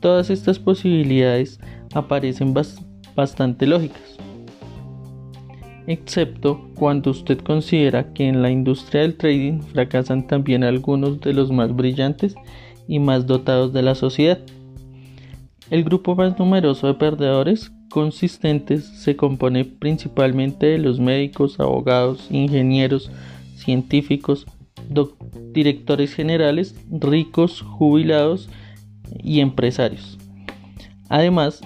Todas 0.00 0.28
estas 0.28 0.58
posibilidades 0.58 1.58
aparecen 1.94 2.52
bastante 3.16 3.66
lógicas, 3.66 4.18
excepto 5.86 6.68
cuando 6.74 7.10
usted 7.12 7.38
considera 7.38 8.12
que 8.12 8.28
en 8.28 8.42
la 8.42 8.50
industria 8.50 9.00
del 9.00 9.16
trading 9.16 9.62
fracasan 9.62 10.26
también 10.26 10.62
algunos 10.62 11.18
de 11.22 11.32
los 11.32 11.50
más 11.50 11.74
brillantes 11.74 12.34
y 12.88 12.98
más 12.98 13.26
dotados 13.26 13.72
de 13.72 13.80
la 13.80 13.94
sociedad. 13.94 14.38
El 15.70 15.82
grupo 15.82 16.14
más 16.14 16.38
numeroso 16.38 16.88
de 16.88 16.94
perdedores 16.94 17.72
consistentes 17.90 18.84
se 18.84 19.16
compone 19.16 19.64
principalmente 19.64 20.66
de 20.66 20.78
los 20.78 21.00
médicos, 21.00 21.60
abogados, 21.60 22.28
ingenieros, 22.30 23.10
científicos, 23.56 24.46
directores 25.52 26.14
generales, 26.14 26.74
ricos, 26.90 27.62
jubilados 27.62 28.48
y 29.22 29.40
empresarios. 29.40 30.18
Además, 31.08 31.60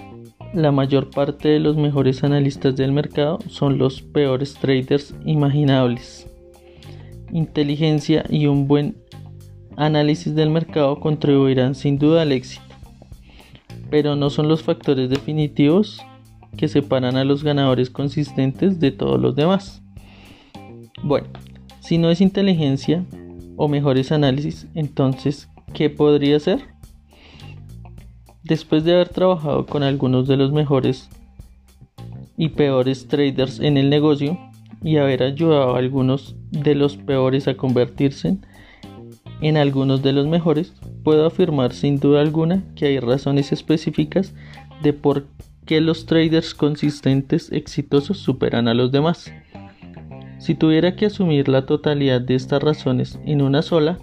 la 0.53 0.71
mayor 0.71 1.09
parte 1.09 1.49
de 1.49 1.59
los 1.59 1.77
mejores 1.77 2.23
analistas 2.23 2.75
del 2.75 2.91
mercado 2.91 3.39
son 3.47 3.77
los 3.77 4.01
peores 4.01 4.53
traders 4.55 5.15
imaginables. 5.25 6.27
Inteligencia 7.31 8.23
y 8.29 8.45
un 8.45 8.67
buen 8.67 8.97
análisis 9.75 10.35
del 10.35 10.51
mercado 10.51 10.99
contribuirán 10.99 11.73
sin 11.73 11.97
duda 11.97 12.21
al 12.21 12.31
éxito, 12.31 12.63
pero 13.89 14.15
no 14.15 14.29
son 14.29 14.47
los 14.47 14.61
factores 14.61 15.09
definitivos 15.09 15.99
que 16.57 16.67
separan 16.67 17.17
a 17.17 17.23
los 17.23 17.43
ganadores 17.43 17.89
consistentes 17.89 18.79
de 18.79 18.91
todos 18.91 19.19
los 19.19 19.35
demás. 19.35 19.81
Bueno, 21.03 21.27
si 21.79 21.97
no 21.97 22.09
es 22.09 22.21
inteligencia 22.21 23.05
o 23.57 23.67
mejores 23.67 24.11
análisis, 24.11 24.67
entonces, 24.73 25.49
¿qué 25.73 25.89
podría 25.89 26.39
ser? 26.39 26.61
Después 28.43 28.83
de 28.83 28.93
haber 28.93 29.09
trabajado 29.09 29.65
con 29.65 29.83
algunos 29.83 30.27
de 30.27 30.37
los 30.37 30.51
mejores 30.51 31.09
y 32.37 32.49
peores 32.49 33.07
traders 33.07 33.59
en 33.59 33.77
el 33.77 33.89
negocio 33.89 34.37
y 34.83 34.97
haber 34.97 35.23
ayudado 35.23 35.75
a 35.75 35.79
algunos 35.79 36.35
de 36.51 36.75
los 36.75 36.97
peores 36.97 37.47
a 37.47 37.55
convertirse 37.55 38.37
en 39.41 39.57
algunos 39.57 40.01
de 40.03 40.13
los 40.13 40.27
mejores, 40.27 40.73
puedo 41.03 41.25
afirmar 41.25 41.73
sin 41.73 41.99
duda 41.99 42.21
alguna 42.21 42.63
que 42.75 42.85
hay 42.85 42.99
razones 42.99 43.51
específicas 43.51 44.33
de 44.81 44.93
por 44.93 45.25
que 45.65 45.81
los 45.81 46.05
traders 46.05 46.53
consistentes 46.53 47.51
exitosos 47.51 48.17
superan 48.17 48.67
a 48.67 48.73
los 48.73 48.91
demás. 48.91 49.31
Si 50.39 50.55
tuviera 50.55 50.95
que 50.95 51.05
asumir 51.05 51.47
la 51.47 51.65
totalidad 51.65 52.19
de 52.19 52.35
estas 52.35 52.61
razones 52.61 53.19
en 53.25 53.41
una 53.41 53.61
sola, 53.61 53.97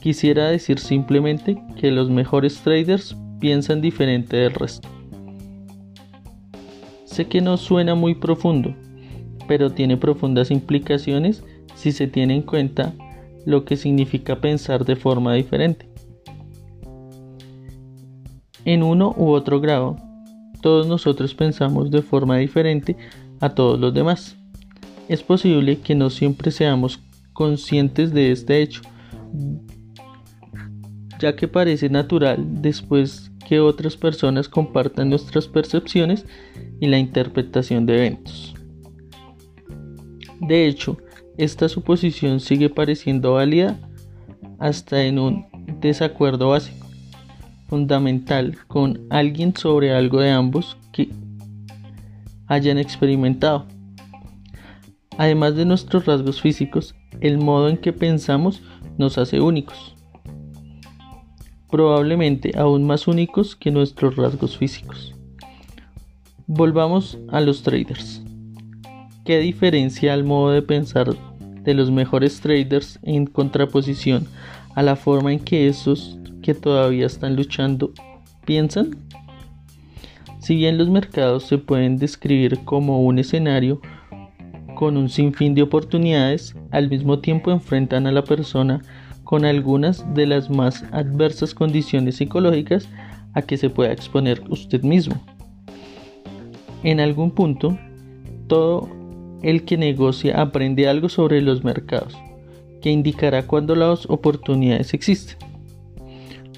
quisiera 0.00 0.48
decir 0.48 0.78
simplemente 0.78 1.62
que 1.76 1.90
los 1.90 2.10
mejores 2.10 2.60
traders 2.60 3.16
piensan 3.38 3.80
diferente 3.80 4.36
del 4.36 4.52
resto. 4.52 4.88
Sé 7.04 7.26
que 7.26 7.40
no 7.40 7.56
suena 7.56 7.94
muy 7.94 8.14
profundo, 8.14 8.74
pero 9.46 9.70
tiene 9.70 9.96
profundas 9.96 10.50
implicaciones 10.50 11.44
si 11.74 11.92
se 11.92 12.08
tiene 12.08 12.34
en 12.34 12.42
cuenta 12.42 12.92
lo 13.44 13.64
que 13.64 13.76
significa 13.76 14.40
pensar 14.40 14.84
de 14.84 14.96
forma 14.96 15.34
diferente. 15.34 15.88
En 18.64 18.82
uno 18.82 19.14
u 19.16 19.30
otro 19.30 19.60
grado, 19.60 19.96
todos 20.66 20.88
nosotros 20.88 21.32
pensamos 21.32 21.92
de 21.92 22.02
forma 22.02 22.38
diferente 22.38 22.96
a 23.38 23.50
todos 23.50 23.78
los 23.78 23.94
demás. 23.94 24.36
Es 25.08 25.22
posible 25.22 25.78
que 25.78 25.94
no 25.94 26.10
siempre 26.10 26.50
seamos 26.50 26.98
conscientes 27.32 28.12
de 28.12 28.32
este 28.32 28.62
hecho, 28.62 28.82
ya 31.20 31.36
que 31.36 31.46
parece 31.46 31.88
natural 31.88 32.44
después 32.60 33.30
que 33.48 33.60
otras 33.60 33.96
personas 33.96 34.48
compartan 34.48 35.08
nuestras 35.08 35.46
percepciones 35.46 36.26
y 36.80 36.88
la 36.88 36.98
interpretación 36.98 37.86
de 37.86 37.98
eventos. 37.98 38.52
De 40.40 40.66
hecho, 40.66 40.98
esta 41.38 41.68
suposición 41.68 42.40
sigue 42.40 42.70
pareciendo 42.70 43.34
válida 43.34 43.78
hasta 44.58 45.04
en 45.04 45.20
un 45.20 45.46
desacuerdo 45.80 46.48
básico 46.48 46.85
fundamental 47.68 48.56
con 48.68 49.06
alguien 49.10 49.56
sobre 49.56 49.92
algo 49.94 50.20
de 50.20 50.30
ambos 50.30 50.76
que 50.92 51.10
hayan 52.46 52.78
experimentado. 52.78 53.66
Además 55.18 55.56
de 55.56 55.64
nuestros 55.64 56.06
rasgos 56.06 56.40
físicos, 56.40 56.94
el 57.20 57.38
modo 57.38 57.68
en 57.68 57.78
que 57.78 57.92
pensamos 57.92 58.62
nos 58.98 59.18
hace 59.18 59.40
únicos. 59.40 59.94
Probablemente 61.70 62.52
aún 62.56 62.86
más 62.86 63.08
únicos 63.08 63.56
que 63.56 63.70
nuestros 63.70 64.16
rasgos 64.16 64.56
físicos. 64.56 65.14
Volvamos 66.46 67.18
a 67.28 67.40
los 67.40 67.62
traders. 67.62 68.22
¿Qué 69.24 69.38
diferencia 69.38 70.14
el 70.14 70.22
modo 70.22 70.52
de 70.52 70.62
pensar 70.62 71.12
de 71.64 71.74
los 71.74 71.90
mejores 71.90 72.40
traders 72.40 73.00
en 73.02 73.26
contraposición 73.26 74.28
a 74.76 74.82
la 74.82 74.94
forma 74.94 75.32
en 75.32 75.40
que 75.40 75.66
esos 75.66 76.16
que 76.46 76.54
todavía 76.54 77.06
están 77.06 77.34
luchando 77.34 77.90
piensan? 78.44 78.96
Si 80.38 80.54
bien 80.54 80.78
los 80.78 80.88
mercados 80.88 81.42
se 81.42 81.58
pueden 81.58 81.96
describir 81.96 82.60
como 82.64 83.02
un 83.02 83.18
escenario 83.18 83.80
con 84.76 84.96
un 84.96 85.08
sinfín 85.08 85.56
de 85.56 85.62
oportunidades, 85.62 86.54
al 86.70 86.88
mismo 86.88 87.18
tiempo 87.18 87.50
enfrentan 87.50 88.06
a 88.06 88.12
la 88.12 88.22
persona 88.22 88.80
con 89.24 89.44
algunas 89.44 90.14
de 90.14 90.26
las 90.26 90.48
más 90.48 90.84
adversas 90.92 91.52
condiciones 91.52 92.14
psicológicas 92.14 92.88
a 93.34 93.42
que 93.42 93.56
se 93.56 93.68
pueda 93.68 93.90
exponer 93.92 94.40
usted 94.48 94.84
mismo. 94.84 95.20
En 96.84 97.00
algún 97.00 97.32
punto, 97.32 97.76
todo 98.46 98.88
el 99.42 99.64
que 99.64 99.76
negocia 99.76 100.40
aprende 100.40 100.86
algo 100.86 101.08
sobre 101.08 101.42
los 101.42 101.64
mercados, 101.64 102.16
que 102.80 102.92
indicará 102.92 103.48
cuando 103.48 103.74
las 103.74 104.08
oportunidades 104.08 104.94
existen. 104.94 105.55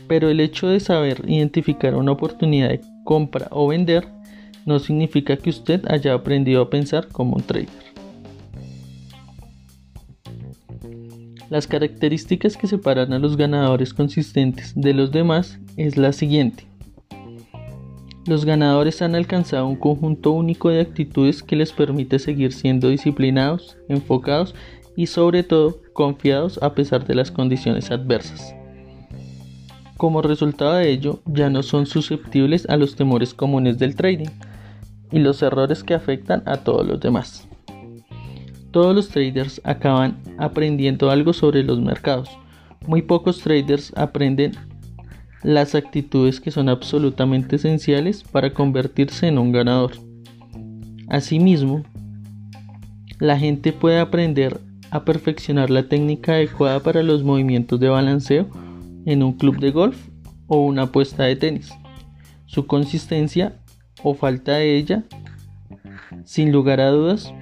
Pero 0.08 0.30
el 0.30 0.40
hecho 0.40 0.68
de 0.68 0.80
saber 0.80 1.22
identificar 1.28 1.94
una 1.94 2.12
oportunidad 2.12 2.70
de 2.70 2.80
compra 3.04 3.48
o 3.50 3.68
vender 3.68 4.08
no 4.66 4.78
significa 4.78 5.36
que 5.36 5.50
usted 5.50 5.82
haya 5.88 6.14
aprendido 6.14 6.62
a 6.62 6.70
pensar 6.70 7.08
como 7.08 7.36
un 7.36 7.42
trader. 7.42 7.68
Las 11.50 11.66
características 11.66 12.56
que 12.56 12.66
separan 12.66 13.12
a 13.12 13.18
los 13.18 13.36
ganadores 13.36 13.94
consistentes 13.94 14.74
de 14.74 14.92
los 14.92 15.12
demás 15.12 15.58
es 15.76 15.96
la 15.96 16.12
siguiente. 16.12 16.64
Los 18.26 18.44
ganadores 18.44 19.00
han 19.00 19.14
alcanzado 19.14 19.66
un 19.66 19.76
conjunto 19.76 20.32
único 20.32 20.68
de 20.68 20.82
actitudes 20.82 21.42
que 21.42 21.56
les 21.56 21.72
permite 21.72 22.18
seguir 22.18 22.52
siendo 22.52 22.90
disciplinados, 22.90 23.78
enfocados 23.88 24.54
y 24.94 25.06
sobre 25.06 25.42
todo 25.42 25.80
confiados 25.94 26.62
a 26.62 26.74
pesar 26.74 27.06
de 27.06 27.14
las 27.14 27.30
condiciones 27.30 27.90
adversas. 27.90 28.57
Como 29.98 30.22
resultado 30.22 30.74
de 30.74 30.92
ello, 30.92 31.18
ya 31.26 31.50
no 31.50 31.64
son 31.64 31.84
susceptibles 31.84 32.68
a 32.68 32.76
los 32.76 32.94
temores 32.94 33.34
comunes 33.34 33.80
del 33.80 33.96
trading 33.96 34.28
y 35.10 35.18
los 35.18 35.42
errores 35.42 35.82
que 35.82 35.92
afectan 35.92 36.44
a 36.46 36.58
todos 36.58 36.86
los 36.86 37.00
demás. 37.00 37.48
Todos 38.70 38.94
los 38.94 39.08
traders 39.08 39.60
acaban 39.64 40.16
aprendiendo 40.38 41.10
algo 41.10 41.32
sobre 41.32 41.64
los 41.64 41.80
mercados. 41.80 42.30
Muy 42.86 43.02
pocos 43.02 43.40
traders 43.40 43.92
aprenden 43.96 44.52
las 45.42 45.74
actitudes 45.74 46.40
que 46.40 46.52
son 46.52 46.68
absolutamente 46.68 47.56
esenciales 47.56 48.22
para 48.22 48.54
convertirse 48.54 49.26
en 49.26 49.36
un 49.36 49.50
ganador. 49.50 49.94
Asimismo, 51.08 51.82
la 53.18 53.36
gente 53.36 53.72
puede 53.72 53.98
aprender 53.98 54.60
a 54.92 55.04
perfeccionar 55.04 55.70
la 55.70 55.88
técnica 55.88 56.34
adecuada 56.34 56.78
para 56.78 57.02
los 57.02 57.24
movimientos 57.24 57.80
de 57.80 57.88
balanceo 57.88 58.46
en 59.06 59.22
un 59.22 59.32
club 59.32 59.58
de 59.58 59.70
golf 59.70 60.08
o 60.46 60.64
una 60.64 60.82
apuesta 60.82 61.24
de 61.24 61.36
tenis. 61.36 61.70
Su 62.46 62.66
consistencia 62.66 63.60
o 64.02 64.14
falta 64.14 64.54
de 64.54 64.76
ella, 64.76 65.04
sin 66.24 66.52
lugar 66.52 66.80
a 66.80 66.90
dudas, 66.90 67.32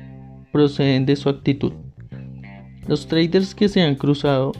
proceden 0.52 1.06
de 1.06 1.16
su 1.16 1.28
actitud. 1.28 1.72
Los 2.86 3.06
traders 3.06 3.54
que 3.54 3.68
se 3.68 3.82
han 3.82 3.94
cruzado 3.94 4.52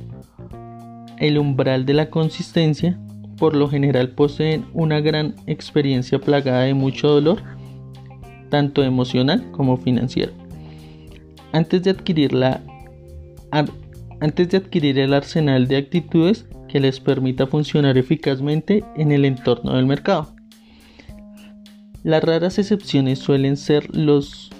el 1.19 1.39
umbral 1.39 1.87
de 1.87 1.95
la 1.95 2.11
consistencia 2.11 2.99
por 3.39 3.55
lo 3.55 3.69
general 3.69 4.11
poseen 4.11 4.67
una 4.73 5.01
gran 5.01 5.35
experiencia 5.47 6.19
plagada 6.19 6.63
de 6.63 6.75
mucho 6.75 7.09
dolor, 7.09 7.43
tanto 8.51 8.83
emocional 8.83 9.51
como 9.53 9.77
financiero. 9.77 10.33
Antes 11.53 11.83
de 11.83 11.91
adquirir 11.91 12.33
antes 14.21 14.49
de 14.49 14.57
adquirir 14.57 14.99
el 14.99 15.15
arsenal 15.15 15.69
de 15.69 15.77
actitudes 15.77 16.47
que 16.69 16.81
les 16.81 17.01
permita 17.01 17.47
funcionar 17.47 17.99
eficazmente 17.99 18.85
en 18.97 19.13
el 19.13 19.25
entorno 19.25 19.75
del 19.75 19.87
mercado. 19.87 20.35
Las 22.03 22.23
raras 22.23 22.59
excepciones 22.59 23.19
suelen 23.19 23.57
ser 23.57 23.95
los 23.97 24.51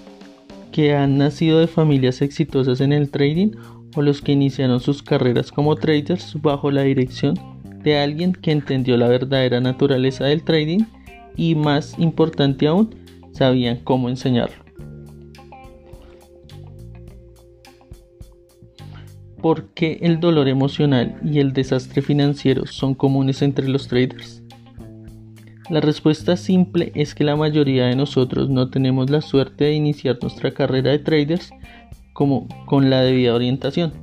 que 0.71 0.93
han 0.95 1.17
nacido 1.17 1.59
de 1.59 1.67
familias 1.67 2.21
exitosas 2.21 2.81
en 2.81 2.91
el 2.91 3.09
trading 3.09 3.51
o 3.95 4.01
los 4.01 4.21
que 4.21 4.33
iniciaron 4.33 4.79
sus 4.79 5.01
carreras 5.01 5.51
como 5.51 5.75
traders 5.75 6.35
bajo 6.41 6.71
la 6.71 6.83
dirección 6.83 7.35
de 7.83 7.97
alguien 7.97 8.33
que 8.33 8.51
entendió 8.51 8.97
la 8.97 9.07
verdadera 9.07 9.61
naturaleza 9.61 10.25
del 10.25 10.43
trading 10.43 10.83
y 11.35 11.55
más 11.55 11.97
importante 11.97 12.67
aún, 12.67 12.95
sabían 13.31 13.77
cómo 13.83 14.09
enseñarlo. 14.09 14.66
¿Por 19.41 19.69
qué 19.73 19.99
el 20.01 20.19
dolor 20.19 20.47
emocional 20.47 21.19
y 21.23 21.39
el 21.39 21.53
desastre 21.53 22.01
financiero 22.01 22.65
son 22.65 22.95
comunes 22.95 23.43
entre 23.43 23.69
los 23.69 23.87
traders? 23.87 24.41
La 25.69 25.79
respuesta 25.79 26.37
simple 26.37 26.91
es 26.95 27.13
que 27.13 27.23
la 27.23 27.35
mayoría 27.35 27.85
de 27.85 27.95
nosotros 27.95 28.49
no 28.49 28.69
tenemos 28.69 29.11
la 29.11 29.21
suerte 29.21 29.65
de 29.65 29.73
iniciar 29.73 30.17
nuestra 30.21 30.51
carrera 30.51 30.89
de 30.91 30.99
traders 30.99 31.51
como 32.13 32.47
con 32.65 32.89
la 32.89 33.01
debida 33.01 33.35
orientación. 33.35 33.93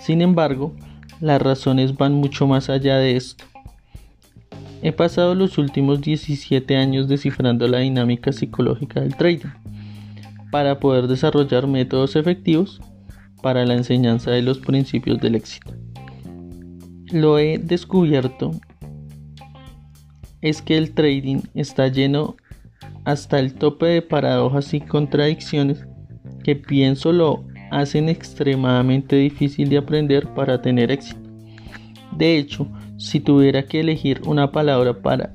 Sin 0.00 0.22
embargo, 0.22 0.76
las 1.20 1.42
razones 1.42 1.96
van 1.96 2.12
mucho 2.12 2.46
más 2.46 2.70
allá 2.70 2.98
de 2.98 3.16
esto. 3.16 3.44
He 4.82 4.92
pasado 4.92 5.34
los 5.34 5.58
últimos 5.58 6.00
17 6.00 6.76
años 6.76 7.08
descifrando 7.08 7.66
la 7.66 7.78
dinámica 7.78 8.30
psicológica 8.30 9.00
del 9.00 9.16
trading 9.16 9.48
para 10.52 10.78
poder 10.78 11.08
desarrollar 11.08 11.66
métodos 11.66 12.14
efectivos 12.14 12.80
para 13.44 13.66
la 13.66 13.74
enseñanza 13.74 14.30
de 14.30 14.40
los 14.40 14.58
principios 14.58 15.20
del 15.20 15.34
éxito. 15.34 15.74
Lo 17.12 17.38
he 17.38 17.58
descubierto 17.58 18.52
es 20.40 20.62
que 20.62 20.78
el 20.78 20.94
trading 20.94 21.42
está 21.52 21.88
lleno 21.88 22.36
hasta 23.04 23.38
el 23.38 23.52
tope 23.52 23.84
de 23.84 24.00
paradojas 24.00 24.72
y 24.72 24.80
contradicciones 24.80 25.84
que 26.42 26.56
pienso 26.56 27.12
lo 27.12 27.44
hacen 27.70 28.08
extremadamente 28.08 29.16
difícil 29.16 29.68
de 29.68 29.76
aprender 29.76 30.26
para 30.28 30.62
tener 30.62 30.90
éxito. 30.90 31.20
De 32.16 32.38
hecho, 32.38 32.66
si 32.96 33.20
tuviera 33.20 33.66
que 33.66 33.80
elegir 33.80 34.22
una 34.24 34.52
palabra 34.52 35.02
para 35.02 35.34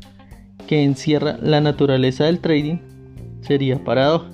que 0.66 0.84
encierra 0.84 1.38
la 1.44 1.62
naturaleza 1.62 2.26
del 2.26 2.40
trading, 2.40 2.78
sería 3.42 3.84
paradoja. 3.84 4.32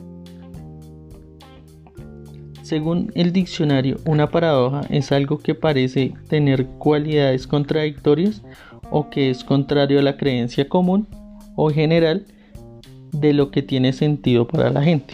Según 2.65 3.11
el 3.13 3.31
diccionario, 3.31 3.97
una 4.07 4.31
paradoja 4.31 4.81
es 4.89 5.11
algo 5.11 5.37
que 5.37 5.53
parece 5.53 6.15
tener 6.27 6.65
cualidades 6.65 7.45
contradictorias 7.45 8.41
o 8.89 9.11
que 9.11 9.29
es 9.29 9.43
contrario 9.43 9.99
a 9.99 10.01
la 10.01 10.17
creencia 10.17 10.67
común 10.67 11.07
o 11.55 11.69
general 11.69 12.25
de 13.11 13.33
lo 13.33 13.51
que 13.51 13.61
tiene 13.61 13.93
sentido 13.93 14.47
para 14.47 14.71
la 14.71 14.81
gente. 14.81 15.13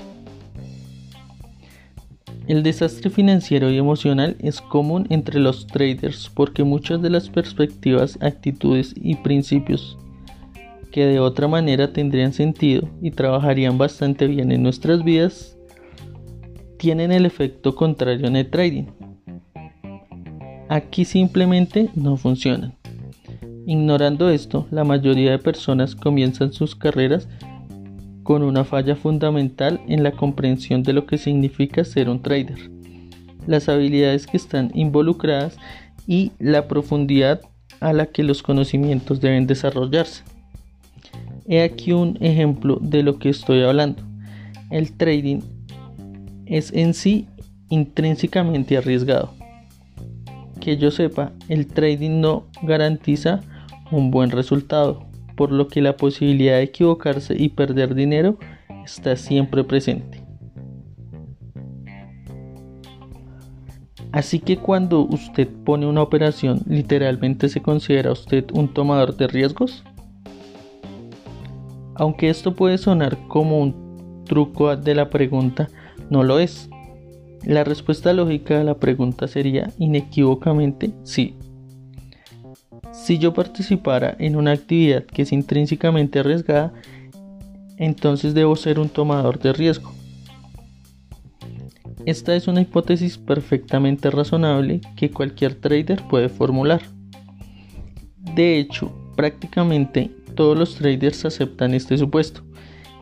El 2.47 2.63
desastre 2.63 3.09
financiero 3.09 3.69
y 3.69 3.77
emocional 3.77 4.37
es 4.39 4.61
común 4.61 5.05
entre 5.09 5.41
los 5.41 5.67
traders 5.67 6.31
porque 6.33 6.63
muchas 6.63 7.01
de 7.01 7.09
las 7.09 7.29
perspectivas, 7.29 8.17
actitudes 8.21 8.93
y 8.95 9.15
principios 9.15 9.97
que 10.89 11.05
de 11.05 11.19
otra 11.19 11.49
manera 11.49 11.91
tendrían 11.91 12.31
sentido 12.31 12.87
y 13.01 13.11
trabajarían 13.11 13.77
bastante 13.77 14.27
bien 14.27 14.53
en 14.53 14.63
nuestras 14.63 15.03
vidas 15.03 15.57
tienen 16.81 17.11
el 17.11 17.27
efecto 17.27 17.75
contrario 17.75 18.25
en 18.25 18.35
el 18.35 18.49
trading. 18.49 18.85
Aquí 20.67 21.05
simplemente 21.05 21.91
no 21.93 22.17
funcionan. 22.17 22.73
Ignorando 23.67 24.31
esto, 24.31 24.65
la 24.71 24.83
mayoría 24.83 25.29
de 25.29 25.37
personas 25.37 25.95
comienzan 25.95 26.53
sus 26.53 26.75
carreras 26.75 27.27
con 28.23 28.41
una 28.41 28.63
falla 28.63 28.95
fundamental 28.95 29.79
en 29.87 30.01
la 30.01 30.13
comprensión 30.13 30.81
de 30.81 30.93
lo 30.93 31.05
que 31.05 31.19
significa 31.19 31.83
ser 31.83 32.09
un 32.09 32.23
trader, 32.23 32.71
las 33.45 33.69
habilidades 33.69 34.25
que 34.25 34.37
están 34.37 34.71
involucradas 34.73 35.57
y 36.07 36.31
la 36.39 36.67
profundidad 36.67 37.41
a 37.79 37.93
la 37.93 38.07
que 38.07 38.23
los 38.23 38.41
conocimientos 38.41 39.21
deben 39.21 39.45
desarrollarse. 39.45 40.23
He 41.47 41.61
aquí 41.61 41.91
un 41.91 42.17
ejemplo 42.21 42.79
de 42.81 43.03
lo 43.03 43.19
que 43.19 43.29
estoy 43.29 43.61
hablando. 43.61 44.01
El 44.71 44.93
trading 44.93 45.41
es 46.51 46.73
en 46.73 46.93
sí 46.93 47.27
intrínsecamente 47.69 48.77
arriesgado. 48.77 49.33
Que 50.59 50.77
yo 50.77 50.91
sepa, 50.91 51.31
el 51.47 51.65
trading 51.65 52.19
no 52.19 52.45
garantiza 52.61 53.39
un 53.89 54.11
buen 54.11 54.29
resultado, 54.29 55.05
por 55.35 55.51
lo 55.51 55.69
que 55.69 55.81
la 55.81 55.95
posibilidad 55.95 56.57
de 56.57 56.63
equivocarse 56.63 57.35
y 57.35 57.49
perder 57.49 57.95
dinero 57.95 58.37
está 58.83 59.15
siempre 59.15 59.63
presente. 59.63 60.21
Así 64.11 64.39
que 64.39 64.57
cuando 64.57 65.03
usted 65.03 65.47
pone 65.63 65.85
una 65.85 66.01
operación, 66.01 66.61
literalmente 66.67 67.47
se 67.47 67.61
considera 67.61 68.11
usted 68.11 68.45
un 68.53 68.67
tomador 68.67 69.15
de 69.15 69.27
riesgos. 69.27 69.85
Aunque 71.95 72.29
esto 72.29 72.53
puede 72.53 72.77
sonar 72.77 73.17
como 73.29 73.59
un 73.59 74.23
truco 74.25 74.75
de 74.75 74.95
la 74.95 75.09
pregunta, 75.09 75.69
no 76.09 76.23
lo 76.23 76.39
es. 76.39 76.69
La 77.43 77.63
respuesta 77.63 78.13
lógica 78.13 78.61
a 78.61 78.63
la 78.63 78.75
pregunta 78.75 79.27
sería 79.27 79.71
inequívocamente 79.79 80.91
sí. 81.03 81.35
Si 82.91 83.17
yo 83.17 83.33
participara 83.33 84.15
en 84.19 84.35
una 84.35 84.51
actividad 84.51 85.05
que 85.05 85.23
es 85.23 85.31
intrínsecamente 85.31 86.19
arriesgada, 86.19 86.73
entonces 87.77 88.33
debo 88.33 88.55
ser 88.55 88.79
un 88.79 88.89
tomador 88.89 89.39
de 89.39 89.53
riesgo. 89.53 89.91
Esta 92.05 92.35
es 92.35 92.47
una 92.47 92.61
hipótesis 92.61 93.17
perfectamente 93.17 94.09
razonable 94.11 94.81
que 94.95 95.11
cualquier 95.11 95.55
trader 95.55 96.03
puede 96.09 96.29
formular. 96.29 96.81
De 98.35 98.59
hecho, 98.59 98.91
prácticamente 99.15 100.11
todos 100.35 100.57
los 100.57 100.75
traders 100.75 101.25
aceptan 101.25 101.73
este 101.73 101.97
supuesto 101.97 102.43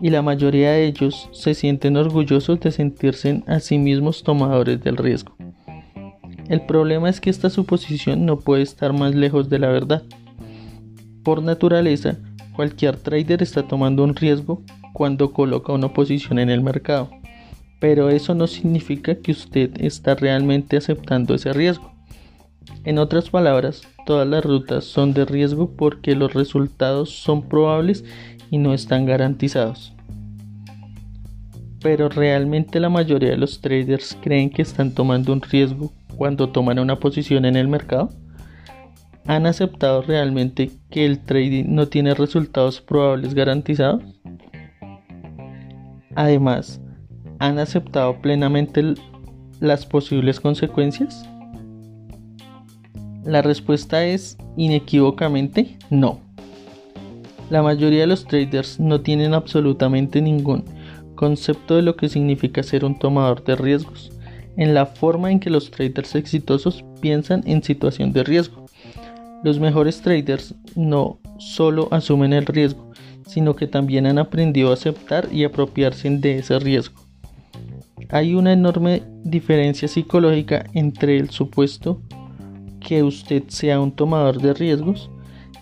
y 0.02 0.10
la 0.10 0.22
mayoría 0.22 0.72
de 0.72 0.86
ellos 0.86 1.30
se 1.32 1.54
sienten 1.54 1.98
orgullosos 1.98 2.60
de 2.60 2.72
sentirse 2.72 3.44
a 3.48 3.60
sí 3.60 3.78
mismos 3.78 4.24
tomadores 4.24 4.82
del 4.82 4.98
riesgo. 4.98 5.36
El 6.48 6.62
problema 6.62 7.10
es 7.10 7.22
que 7.22 7.30
esta 7.30 7.50
suposición 7.50 8.26
no 8.26 8.40
puede 8.40 8.64
estar 8.64 8.92
más 8.94 9.14
lejos 9.14 9.50
de 9.50 9.60
la 9.60 9.68
verdad. 9.70 10.04
Por 11.24 11.44
naturaleza, 11.44 12.18
cualquier 12.56 12.98
trader 12.98 13.44
está 13.44 13.68
tomando 13.68 14.04
un 14.04 14.16
riesgo 14.16 14.64
cuando 14.94 15.32
coloca 15.32 15.74
una 15.74 15.94
posición 15.94 16.40
en 16.40 16.50
el 16.50 16.62
mercado, 16.62 17.10
pero 17.80 18.10
eso 18.10 18.34
no 18.34 18.48
significa 18.48 19.16
que 19.16 19.32
usted 19.32 19.72
está 19.80 20.16
realmente 20.16 20.78
aceptando 20.78 21.36
ese 21.36 21.54
riesgo. 21.54 21.92
En 22.84 22.98
otras 22.98 23.30
palabras, 23.30 23.82
todas 24.06 24.28
las 24.28 24.44
rutas 24.44 24.86
son 24.86 25.14
de 25.14 25.26
riesgo 25.26 25.72
porque 25.76 26.16
los 26.16 26.34
resultados 26.34 27.10
son 27.10 27.44
probables 27.44 28.04
y 28.50 28.58
no 28.58 28.74
están 28.74 29.06
garantizados. 29.06 29.94
Pero 31.82 32.10
realmente 32.10 32.80
la 32.80 32.90
mayoría 32.90 33.30
de 33.30 33.38
los 33.38 33.62
traders 33.62 34.18
creen 34.22 34.50
que 34.50 34.62
están 34.62 34.94
tomando 34.94 35.32
un 35.32 35.42
riesgo 35.42 35.92
cuando 36.20 36.50
toman 36.50 36.78
una 36.80 37.00
posición 37.00 37.46
en 37.46 37.56
el 37.56 37.70
mercado? 37.70 38.10
¿Han 39.26 39.46
aceptado 39.46 40.02
realmente 40.02 40.70
que 40.90 41.06
el 41.06 41.20
trading 41.20 41.66
no 41.70 41.88
tiene 41.88 42.14
resultados 42.14 42.82
probables 42.82 43.34
garantizados? 43.34 44.04
Además, 46.16 46.82
¿han 47.40 47.58
aceptado 47.58 48.22
plenamente 48.22 48.96
las 49.62 49.86
posibles 49.86 50.40
consecuencias? 50.42 51.28
La 53.24 53.42
respuesta 53.42 54.06
es 54.06 54.38
inequívocamente 54.58 55.78
no. 55.90 56.29
La 57.50 57.64
mayoría 57.64 58.02
de 58.02 58.08
los 58.08 58.26
traders 58.26 58.80
no 58.80 59.02
tienen 59.02 59.34
absolutamente 59.34 60.22
ningún 60.22 60.64
concepto 61.16 61.76
de 61.76 61.82
lo 61.82 61.96
que 61.96 62.08
significa 62.08 62.62
ser 62.62 62.86
un 62.86 62.98
tomador 63.00 63.44
de 63.44 63.56
riesgos 63.56 64.12
en 64.56 64.74
la 64.74 64.86
forma 64.86 65.32
en 65.32 65.40
que 65.40 65.50
los 65.50 65.72
traders 65.72 66.16
exitosos 66.16 66.84
piensan 67.02 67.44
en 67.46 67.64
situación 67.64 68.14
de 68.14 68.24
riesgo. 68.24 68.66
Los 69.44 69.60
mejores 69.60 70.02
traders 70.02 70.54
no 70.76 71.20
solo 71.38 71.88
asumen 71.92 72.34
el 72.34 72.46
riesgo, 72.46 72.92
sino 73.26 73.56
que 73.56 73.68
también 73.68 74.06
han 74.06 74.20
aprendido 74.20 74.70
a 74.70 74.74
aceptar 74.74 75.28
y 75.32 75.44
apropiarse 75.44 76.10
de 76.10 76.40
ese 76.40 76.60
riesgo. 76.60 77.02
Hay 78.10 78.36
una 78.36 78.54
enorme 78.54 79.04
diferencia 79.24 79.88
psicológica 79.88 80.66
entre 80.74 81.18
el 81.18 81.30
supuesto 81.30 82.02
que 82.80 83.02
usted 83.04 83.44
sea 83.48 83.80
un 83.80 83.92
tomador 83.92 84.42
de 84.42 84.54
riesgos 84.54 85.10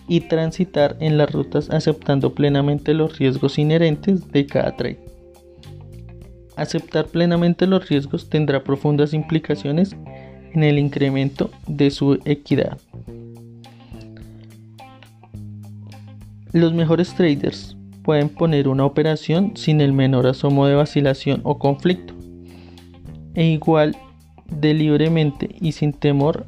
y 0.08 0.22
transitar 0.22 0.96
en 1.00 1.18
las 1.18 1.30
rutas 1.30 1.70
aceptando 1.70 2.34
plenamente 2.34 2.94
los 2.94 3.18
riesgos 3.18 3.58
inherentes 3.58 4.32
de 4.32 4.46
cada 4.46 4.74
trade. 4.74 4.98
Aceptar 6.56 7.06
plenamente 7.06 7.66
los 7.66 7.88
riesgos 7.88 8.28
tendrá 8.28 8.64
profundas 8.64 9.14
implicaciones 9.14 9.94
en 10.52 10.64
el 10.64 10.78
incremento 10.78 11.50
de 11.68 11.90
su 11.90 12.18
equidad. 12.24 12.78
Los 16.52 16.72
mejores 16.72 17.14
traders 17.14 17.76
pueden 18.02 18.30
poner 18.30 18.68
una 18.68 18.86
operación 18.86 19.52
sin 19.54 19.82
el 19.82 19.92
menor 19.92 20.26
asomo 20.26 20.66
de 20.66 20.74
vacilación 20.74 21.42
o 21.44 21.58
conflicto, 21.58 22.14
e 23.34 23.44
igual 23.44 23.94
de 24.50 24.72
libremente 24.72 25.54
y 25.60 25.72
sin 25.72 25.92
temor 25.92 26.46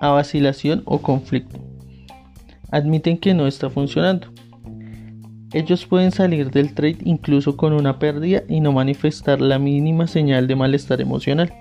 a 0.00 0.10
vacilación 0.10 0.82
o 0.84 0.98
conflicto. 0.98 1.71
Admiten 2.72 3.18
que 3.18 3.34
no 3.34 3.46
está 3.46 3.70
funcionando 3.70 4.26
ellos 5.52 5.84
pueden 5.84 6.12
salir 6.12 6.50
del 6.50 6.74
trade 6.74 6.98
incluso 7.04 7.56
con 7.58 7.74
una 7.74 7.98
pérdida 7.98 8.42
y 8.48 8.60
no 8.60 8.72
manifestar 8.72 9.40
la 9.40 9.58
mínima 9.58 10.06
señal 10.06 10.46
de 10.46 10.56
malestar 10.56 11.02
emocional. 11.02 11.52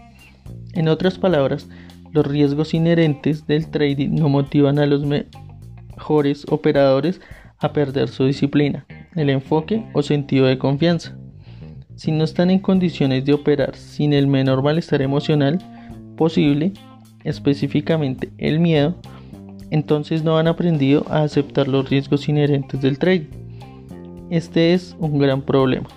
En 0.73 0.87
otras 0.87 1.17
palabras, 1.17 1.67
los 2.13 2.25
riesgos 2.25 2.73
inherentes 2.73 3.45
del 3.47 3.69
trading 3.69 4.15
no 4.15 4.29
motivan 4.29 4.79
a 4.79 4.85
los 4.85 5.05
mejores 5.05 6.45
operadores 6.49 7.19
a 7.59 7.73
perder 7.73 8.07
su 8.07 8.25
disciplina, 8.25 8.85
el 9.15 9.29
enfoque 9.29 9.85
o 9.93 10.01
sentido 10.01 10.45
de 10.45 10.57
confianza. 10.57 11.17
Si 11.95 12.11
no 12.11 12.23
están 12.23 12.49
en 12.49 12.59
condiciones 12.59 13.25
de 13.25 13.33
operar 13.33 13.75
sin 13.75 14.13
el 14.13 14.27
menor 14.27 14.63
malestar 14.63 15.01
emocional 15.01 15.59
posible, 16.15 16.71
específicamente 17.25 18.31
el 18.37 18.61
miedo, 18.61 18.95
entonces 19.71 20.23
no 20.23 20.37
han 20.37 20.47
aprendido 20.47 21.05
a 21.09 21.23
aceptar 21.23 21.67
los 21.67 21.89
riesgos 21.89 22.29
inherentes 22.29 22.79
del 22.81 22.99
trading. 22.99 23.29
Este 24.29 24.73
es 24.73 24.95
un 24.99 25.17
gran 25.17 25.41
problema, 25.41 25.87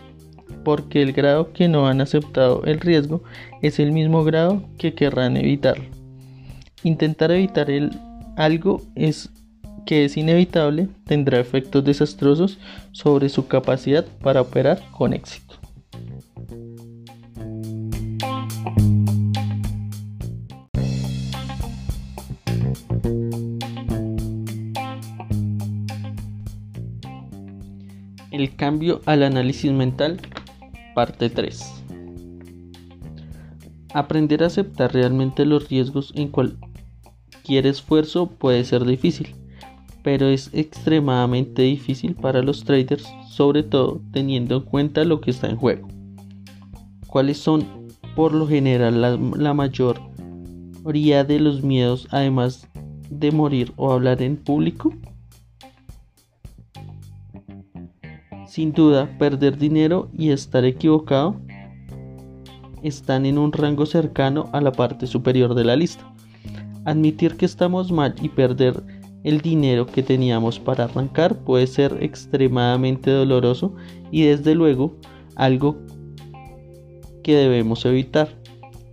porque 0.64 1.02
el 1.02 1.12
grado 1.12 1.52
que 1.52 1.68
no 1.68 1.86
han 1.86 2.00
aceptado 2.00 2.64
el 2.64 2.80
riesgo 2.80 3.22
es 3.60 3.78
el 3.78 3.92
mismo 3.92 4.24
grado 4.24 4.62
que 4.78 4.94
querrán 4.94 5.36
evitarlo. 5.36 5.84
Intentar 6.82 7.30
evitar 7.30 7.68
algo 8.36 8.80
es 8.94 9.30
que 9.84 10.04
es 10.04 10.16
inevitable 10.16 10.88
tendrá 11.04 11.38
efectos 11.38 11.84
desastrosos 11.84 12.58
sobre 12.92 13.28
su 13.28 13.46
capacidad 13.46 14.06
para 14.22 14.40
operar 14.40 14.80
con 14.92 15.12
éxito. 15.12 15.63
El 28.34 28.56
cambio 28.56 29.00
al 29.06 29.22
análisis 29.22 29.70
mental, 29.70 30.20
parte 30.92 31.30
3. 31.30 31.84
Aprender 33.92 34.42
a 34.42 34.46
aceptar 34.46 34.92
realmente 34.92 35.46
los 35.46 35.68
riesgos 35.68 36.12
en 36.16 36.30
cualquier 36.30 37.68
esfuerzo 37.68 38.26
puede 38.26 38.64
ser 38.64 38.84
difícil, 38.86 39.36
pero 40.02 40.26
es 40.26 40.50
extremadamente 40.52 41.62
difícil 41.62 42.16
para 42.16 42.42
los 42.42 42.64
traders, 42.64 43.08
sobre 43.28 43.62
todo 43.62 44.00
teniendo 44.12 44.56
en 44.56 44.62
cuenta 44.62 45.04
lo 45.04 45.20
que 45.20 45.30
está 45.30 45.48
en 45.48 45.56
juego. 45.56 45.86
¿Cuáles 47.06 47.38
son 47.38 47.64
por 48.16 48.34
lo 48.34 48.48
general 48.48 49.00
la, 49.00 49.16
la 49.16 49.54
mayoría 49.54 51.22
de 51.22 51.38
los 51.38 51.62
miedos 51.62 52.08
además 52.10 52.66
de 53.08 53.30
morir 53.30 53.72
o 53.76 53.92
hablar 53.92 54.22
en 54.22 54.36
público? 54.36 54.92
Sin 58.54 58.72
duda, 58.72 59.10
perder 59.18 59.58
dinero 59.58 60.08
y 60.16 60.30
estar 60.30 60.64
equivocado 60.64 61.34
están 62.84 63.26
en 63.26 63.36
un 63.36 63.50
rango 63.50 63.84
cercano 63.84 64.48
a 64.52 64.60
la 64.60 64.70
parte 64.70 65.08
superior 65.08 65.56
de 65.56 65.64
la 65.64 65.74
lista. 65.74 66.08
Admitir 66.84 67.36
que 67.36 67.46
estamos 67.46 67.90
mal 67.90 68.14
y 68.22 68.28
perder 68.28 68.80
el 69.24 69.40
dinero 69.40 69.86
que 69.86 70.04
teníamos 70.04 70.60
para 70.60 70.84
arrancar 70.84 71.36
puede 71.40 71.66
ser 71.66 71.98
extremadamente 72.00 73.10
doloroso 73.10 73.74
y 74.12 74.22
desde 74.22 74.54
luego 74.54 74.94
algo 75.34 75.76
que 77.24 77.34
debemos 77.34 77.84
evitar. 77.84 78.28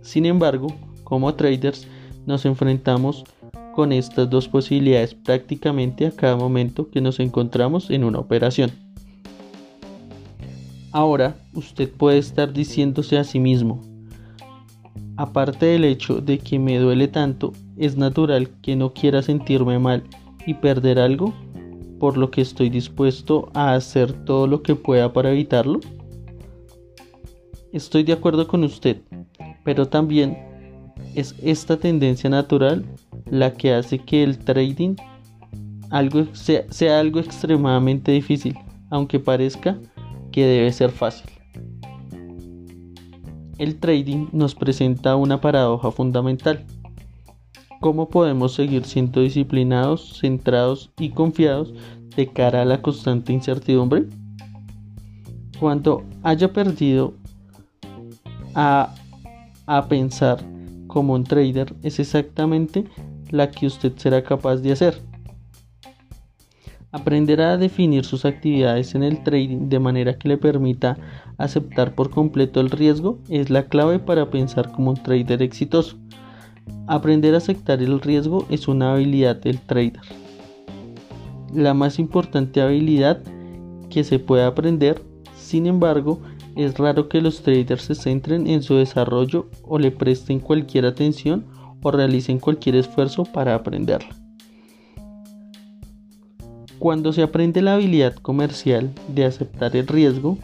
Sin 0.00 0.26
embargo, 0.26 0.74
como 1.04 1.34
traders 1.34 1.86
nos 2.26 2.44
enfrentamos 2.46 3.22
con 3.76 3.92
estas 3.92 4.28
dos 4.28 4.48
posibilidades 4.48 5.14
prácticamente 5.14 6.08
a 6.08 6.10
cada 6.10 6.34
momento 6.34 6.90
que 6.90 7.00
nos 7.00 7.20
encontramos 7.20 7.90
en 7.90 8.02
una 8.02 8.18
operación. 8.18 8.81
Ahora 10.92 11.36
usted 11.54 11.90
puede 11.90 12.18
estar 12.18 12.52
diciéndose 12.52 13.16
a 13.16 13.24
sí 13.24 13.40
mismo, 13.40 13.80
aparte 15.16 15.66
del 15.66 15.84
hecho 15.84 16.20
de 16.20 16.38
que 16.38 16.58
me 16.58 16.78
duele 16.78 17.08
tanto, 17.08 17.52
es 17.78 17.96
natural 17.96 18.50
que 18.60 18.76
no 18.76 18.92
quiera 18.92 19.22
sentirme 19.22 19.78
mal 19.78 20.02
y 20.46 20.54
perder 20.54 20.98
algo, 20.98 21.32
por 21.98 22.18
lo 22.18 22.30
que 22.30 22.42
estoy 22.42 22.68
dispuesto 22.68 23.50
a 23.54 23.74
hacer 23.74 24.12
todo 24.24 24.46
lo 24.46 24.62
que 24.62 24.74
pueda 24.74 25.12
para 25.12 25.30
evitarlo. 25.30 25.80
Estoy 27.72 28.02
de 28.02 28.12
acuerdo 28.12 28.46
con 28.46 28.62
usted, 28.62 28.98
pero 29.64 29.88
también 29.88 30.36
es 31.14 31.34
esta 31.42 31.78
tendencia 31.78 32.28
natural 32.28 32.84
la 33.30 33.54
que 33.54 33.72
hace 33.72 33.98
que 33.98 34.22
el 34.22 34.38
trading 34.38 34.96
sea 36.32 37.00
algo 37.00 37.18
extremadamente 37.18 38.12
difícil, 38.12 38.58
aunque 38.90 39.18
parezca 39.18 39.78
que 40.32 40.44
debe 40.44 40.72
ser 40.72 40.90
fácil. 40.90 41.30
El 43.58 43.78
trading 43.78 44.26
nos 44.32 44.56
presenta 44.56 45.14
una 45.14 45.40
paradoja 45.40 45.92
fundamental. 45.92 46.64
¿Cómo 47.80 48.08
podemos 48.08 48.54
seguir 48.54 48.84
siendo 48.84 49.20
disciplinados, 49.20 50.18
centrados 50.20 50.90
y 50.98 51.10
confiados 51.10 51.72
de 52.16 52.26
cara 52.26 52.62
a 52.62 52.64
la 52.64 52.82
constante 52.82 53.32
incertidumbre? 53.32 54.06
Cuando 55.60 56.02
haya 56.24 56.52
perdido 56.52 57.14
a, 58.54 58.94
a 59.66 59.86
pensar 59.86 60.44
como 60.88 61.14
un 61.14 61.24
trader 61.24 61.74
es 61.82 62.00
exactamente 62.00 62.84
la 63.30 63.50
que 63.50 63.66
usted 63.66 63.92
será 63.96 64.22
capaz 64.22 64.56
de 64.56 64.72
hacer. 64.72 65.11
Aprenderá 66.92 67.52
a 67.52 67.56
definir 67.56 68.04
sus 68.04 68.26
actividades 68.26 68.94
en 68.94 69.02
el 69.02 69.22
trading 69.24 69.70
de 69.70 69.78
manera 69.78 70.18
que 70.18 70.28
le 70.28 70.36
permita 70.36 70.98
aceptar 71.38 71.94
por 71.94 72.10
completo 72.10 72.60
el 72.60 72.68
riesgo 72.68 73.18
es 73.30 73.48
la 73.48 73.64
clave 73.64 73.98
para 73.98 74.28
pensar 74.28 74.70
como 74.72 74.90
un 74.90 75.02
trader 75.02 75.40
exitoso. 75.42 75.96
Aprender 76.86 77.34
a 77.34 77.38
aceptar 77.38 77.82
el 77.82 77.98
riesgo 77.98 78.46
es 78.50 78.68
una 78.68 78.92
habilidad 78.92 79.36
del 79.36 79.58
trader. 79.58 80.02
La 81.54 81.72
más 81.72 81.98
importante 81.98 82.60
habilidad 82.60 83.22
que 83.88 84.04
se 84.04 84.18
puede 84.18 84.44
aprender, 84.44 85.02
sin 85.34 85.66
embargo, 85.66 86.20
es 86.56 86.76
raro 86.76 87.08
que 87.08 87.22
los 87.22 87.42
traders 87.42 87.84
se 87.84 87.94
centren 87.94 88.46
en 88.46 88.62
su 88.62 88.74
desarrollo 88.74 89.48
o 89.62 89.78
le 89.78 89.90
presten 89.92 90.40
cualquier 90.40 90.84
atención 90.84 91.46
o 91.82 91.90
realicen 91.90 92.38
cualquier 92.38 92.76
esfuerzo 92.76 93.24
para 93.24 93.54
aprenderla. 93.54 94.21
Cuando 96.82 97.12
se 97.12 97.22
aprende 97.22 97.62
la 97.62 97.74
habilidad 97.74 98.12
comercial 98.16 98.90
de 99.06 99.24
aceptar 99.24 99.76
el 99.76 99.86
riesgo, 99.86 100.36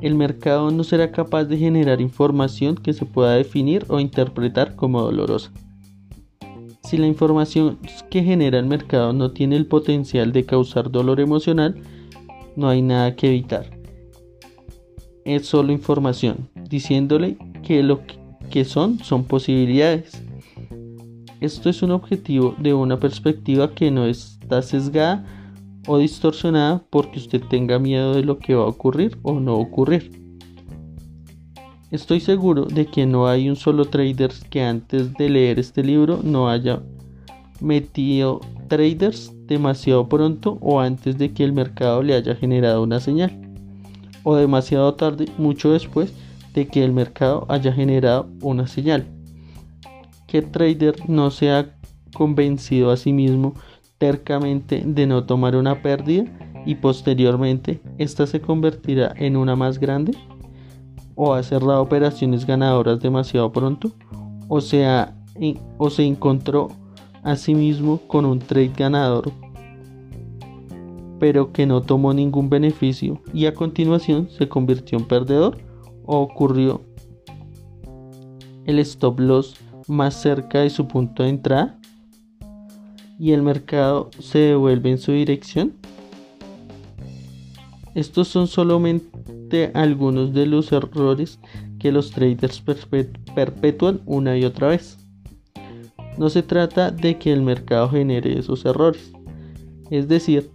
el 0.00 0.14
mercado 0.14 0.70
no 0.70 0.84
será 0.84 1.12
capaz 1.12 1.44
de 1.44 1.58
generar 1.58 2.00
información 2.00 2.76
que 2.76 2.94
se 2.94 3.04
pueda 3.04 3.34
definir 3.34 3.84
o 3.88 4.00
interpretar 4.00 4.74
como 4.74 5.02
dolorosa. 5.02 5.52
Si 6.84 6.96
la 6.96 7.06
información 7.06 7.78
que 8.08 8.24
genera 8.24 8.58
el 8.58 8.64
mercado 8.64 9.12
no 9.12 9.32
tiene 9.32 9.56
el 9.56 9.66
potencial 9.66 10.32
de 10.32 10.46
causar 10.46 10.90
dolor 10.90 11.20
emocional, 11.20 11.74
no 12.56 12.70
hay 12.70 12.80
nada 12.80 13.14
que 13.14 13.28
evitar. 13.28 13.66
Es 15.26 15.44
solo 15.44 15.72
información, 15.72 16.48
diciéndole 16.70 17.36
que 17.62 17.82
lo 17.82 18.00
que 18.50 18.64
son 18.64 18.98
son 19.00 19.24
posibilidades. 19.24 20.22
Esto 21.42 21.68
es 21.68 21.82
un 21.82 21.90
objetivo 21.90 22.54
de 22.58 22.72
una 22.72 22.98
perspectiva 22.98 23.74
que 23.74 23.90
no 23.90 24.06
sesgada 24.60 25.24
o 25.86 25.96
distorsionada 25.98 26.82
porque 26.90 27.18
usted 27.18 27.42
tenga 27.48 27.78
miedo 27.78 28.12
de 28.14 28.22
lo 28.22 28.38
que 28.38 28.54
va 28.54 28.64
a 28.64 28.68
ocurrir 28.68 29.16
o 29.22 29.40
no 29.40 29.56
ocurrir. 29.56 30.20
Estoy 31.90 32.20
seguro 32.20 32.64
de 32.64 32.86
que 32.86 33.06
no 33.06 33.26
hay 33.26 33.48
un 33.48 33.56
solo 33.56 33.84
trader 33.84 34.32
que 34.50 34.62
antes 34.62 35.14
de 35.14 35.28
leer 35.28 35.58
este 35.58 35.82
libro 35.82 36.20
no 36.22 36.48
haya 36.48 36.82
metido 37.60 38.40
traders 38.68 39.32
demasiado 39.46 40.08
pronto 40.08 40.58
o 40.60 40.80
antes 40.80 41.18
de 41.18 41.32
que 41.32 41.44
el 41.44 41.52
mercado 41.52 42.02
le 42.02 42.14
haya 42.14 42.34
generado 42.34 42.82
una 42.82 42.98
señal 43.00 43.38
o 44.24 44.36
demasiado 44.36 44.94
tarde, 44.94 45.26
mucho 45.36 45.72
después 45.72 46.12
de 46.54 46.66
que 46.66 46.84
el 46.84 46.92
mercado 46.92 47.44
haya 47.48 47.72
generado 47.72 48.28
una 48.40 48.66
señal 48.66 49.06
que 50.26 50.40
trader 50.40 50.96
no 51.08 51.30
se 51.30 51.50
ha 51.50 51.76
convencido 52.14 52.90
a 52.90 52.96
sí 52.96 53.12
mismo 53.12 53.54
de 54.02 55.06
no 55.06 55.24
tomar 55.24 55.54
una 55.54 55.80
pérdida 55.80 56.24
y 56.66 56.74
posteriormente 56.74 57.80
esta 57.98 58.26
se 58.26 58.40
convertirá 58.40 59.14
en 59.16 59.36
una 59.36 59.54
más 59.54 59.78
grande? 59.78 60.12
¿O 61.14 61.34
ha 61.34 61.42
cerrado 61.44 61.80
operaciones 61.80 62.44
ganadoras 62.44 62.98
demasiado 62.98 63.52
pronto? 63.52 63.92
¿O 64.48 64.60
se, 64.60 64.84
o 65.78 65.90
se 65.90 66.04
encontró 66.04 66.68
a 67.22 67.36
sí 67.36 67.54
mismo 67.54 67.98
con 68.08 68.24
un 68.24 68.40
trade 68.40 68.72
ganador 68.76 69.30
pero 71.20 71.52
que 71.52 71.66
no 71.66 71.80
tomó 71.80 72.12
ningún 72.12 72.50
beneficio 72.50 73.22
y 73.32 73.46
a 73.46 73.54
continuación 73.54 74.28
se 74.28 74.48
convirtió 74.48 74.98
en 74.98 75.04
perdedor? 75.04 75.58
¿O 76.04 76.18
ocurrió 76.18 76.80
el 78.64 78.80
stop 78.80 79.20
loss 79.20 79.54
más 79.86 80.20
cerca 80.20 80.58
de 80.58 80.70
su 80.70 80.88
punto 80.88 81.22
de 81.22 81.28
entrada 81.28 81.78
y 83.18 83.32
el 83.32 83.42
mercado 83.42 84.10
se 84.18 84.38
devuelve 84.38 84.90
en 84.90 84.98
su 84.98 85.12
dirección? 85.12 85.74
Estos 87.94 88.28
son 88.28 88.46
solamente 88.46 89.70
algunos 89.74 90.32
de 90.32 90.46
los 90.46 90.72
errores 90.72 91.38
que 91.78 91.92
los 91.92 92.10
traders 92.10 92.62
perpetúan 93.34 94.00
una 94.06 94.36
y 94.38 94.44
otra 94.44 94.68
vez. 94.68 94.98
No 96.16 96.30
se 96.30 96.42
trata 96.42 96.90
de 96.90 97.18
que 97.18 97.32
el 97.32 97.42
mercado 97.42 97.88
genere 97.90 98.38
esos 98.38 98.64
errores. 98.64 99.12
Es 99.90 100.08
decir, 100.08 100.50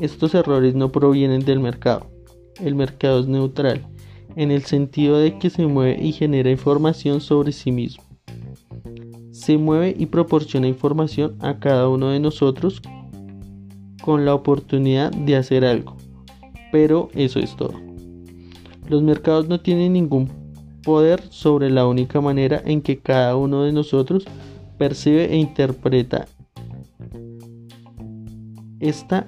estos 0.00 0.34
errores 0.34 0.74
no 0.74 0.90
provienen 0.90 1.44
del 1.44 1.60
mercado. 1.60 2.10
El 2.60 2.74
mercado 2.74 3.20
es 3.20 3.26
neutral, 3.26 3.86
en 4.36 4.50
el 4.50 4.62
sentido 4.64 5.18
de 5.18 5.38
que 5.38 5.50
se 5.50 5.66
mueve 5.66 6.02
y 6.02 6.12
genera 6.12 6.50
información 6.50 7.20
sobre 7.20 7.52
sí 7.52 7.72
mismo 7.72 8.11
se 9.42 9.58
mueve 9.58 9.96
y 9.98 10.06
proporciona 10.06 10.68
información 10.68 11.34
a 11.40 11.58
cada 11.58 11.88
uno 11.88 12.10
de 12.10 12.20
nosotros 12.20 12.80
con 14.00 14.24
la 14.24 14.36
oportunidad 14.36 15.10
de 15.10 15.34
hacer 15.34 15.64
algo. 15.64 15.96
Pero 16.70 17.08
eso 17.14 17.40
es 17.40 17.56
todo. 17.56 17.74
Los 18.88 19.02
mercados 19.02 19.48
no 19.48 19.58
tienen 19.60 19.94
ningún 19.94 20.30
poder 20.84 21.20
sobre 21.30 21.70
la 21.70 21.88
única 21.88 22.20
manera 22.20 22.62
en 22.64 22.82
que 22.82 23.00
cada 23.00 23.34
uno 23.34 23.64
de 23.64 23.72
nosotros 23.72 24.24
percibe 24.78 25.32
e 25.32 25.36
interpreta 25.36 26.28
esta 28.78 29.26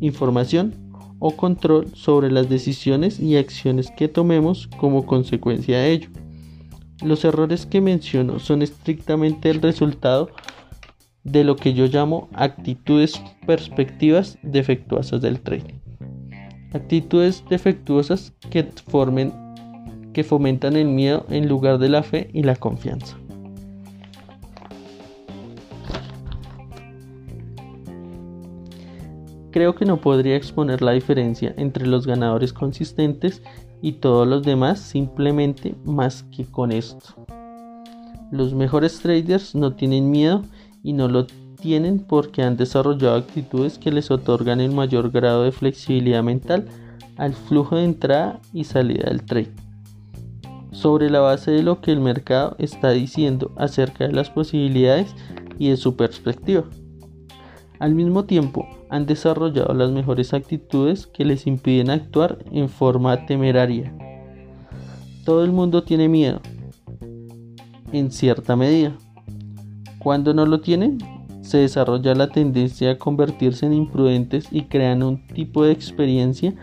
información 0.00 0.74
o 1.18 1.34
control 1.34 1.88
sobre 1.94 2.30
las 2.30 2.50
decisiones 2.50 3.18
y 3.20 3.38
acciones 3.38 3.90
que 3.96 4.08
tomemos 4.08 4.68
como 4.78 5.06
consecuencia 5.06 5.78
de 5.78 5.92
ello. 5.92 6.23
Los 7.04 7.22
errores 7.26 7.66
que 7.66 7.82
menciono 7.82 8.38
son 8.38 8.62
estrictamente 8.62 9.50
el 9.50 9.60
resultado 9.60 10.30
de 11.22 11.44
lo 11.44 11.54
que 11.54 11.74
yo 11.74 11.84
llamo 11.84 12.30
actitudes 12.32 13.22
perspectivas 13.46 14.38
defectuosas 14.42 15.20
del 15.20 15.40
trading. 15.40 15.74
Actitudes 16.72 17.44
defectuosas 17.50 18.32
que, 18.50 18.64
formen, 18.88 19.34
que 20.14 20.24
fomentan 20.24 20.76
el 20.76 20.86
miedo 20.86 21.26
en 21.28 21.46
lugar 21.46 21.76
de 21.76 21.90
la 21.90 22.02
fe 22.02 22.30
y 22.32 22.42
la 22.42 22.56
confianza. 22.56 23.18
Creo 29.50 29.74
que 29.74 29.84
no 29.84 30.00
podría 30.00 30.36
exponer 30.36 30.80
la 30.80 30.92
diferencia 30.92 31.54
entre 31.58 31.86
los 31.86 32.06
ganadores 32.06 32.54
consistentes 32.54 33.42
y 33.84 33.92
todos 33.92 34.26
los 34.26 34.42
demás 34.42 34.80
simplemente 34.80 35.74
más 35.84 36.22
que 36.34 36.46
con 36.46 36.72
esto. 36.72 37.26
Los 38.30 38.54
mejores 38.54 38.98
traders 39.00 39.54
no 39.54 39.74
tienen 39.74 40.10
miedo 40.10 40.42
y 40.82 40.94
no 40.94 41.06
lo 41.06 41.26
tienen 41.60 41.98
porque 41.98 42.42
han 42.42 42.56
desarrollado 42.56 43.16
actitudes 43.16 43.76
que 43.76 43.92
les 43.92 44.10
otorgan 44.10 44.62
el 44.62 44.72
mayor 44.72 45.10
grado 45.10 45.42
de 45.42 45.52
flexibilidad 45.52 46.22
mental 46.22 46.66
al 47.18 47.34
flujo 47.34 47.76
de 47.76 47.84
entrada 47.84 48.40
y 48.54 48.64
salida 48.64 49.10
del 49.10 49.22
trade. 49.22 49.52
Sobre 50.72 51.10
la 51.10 51.20
base 51.20 51.50
de 51.50 51.62
lo 51.62 51.82
que 51.82 51.92
el 51.92 52.00
mercado 52.00 52.56
está 52.58 52.88
diciendo 52.88 53.52
acerca 53.58 54.06
de 54.06 54.14
las 54.14 54.30
posibilidades 54.30 55.14
y 55.58 55.68
de 55.68 55.76
su 55.76 55.94
perspectiva. 55.94 56.64
Al 57.80 57.94
mismo 57.94 58.24
tiempo, 58.24 58.66
han 58.94 59.06
desarrollado 59.06 59.74
las 59.74 59.90
mejores 59.90 60.32
actitudes 60.34 61.08
que 61.08 61.24
les 61.24 61.48
impiden 61.48 61.90
actuar 61.90 62.38
en 62.52 62.68
forma 62.68 63.26
temeraria. 63.26 63.92
Todo 65.24 65.42
el 65.42 65.50
mundo 65.50 65.82
tiene 65.82 66.08
miedo, 66.08 66.40
en 67.90 68.12
cierta 68.12 68.54
medida. 68.54 68.96
Cuando 69.98 70.32
no 70.32 70.46
lo 70.46 70.60
tienen, 70.60 70.98
se 71.42 71.58
desarrolla 71.58 72.14
la 72.14 72.28
tendencia 72.28 72.92
a 72.92 72.98
convertirse 72.98 73.66
en 73.66 73.72
imprudentes 73.72 74.46
y 74.52 74.62
crean 74.62 75.02
un 75.02 75.26
tipo 75.26 75.64
de 75.64 75.72
experiencia 75.72 76.54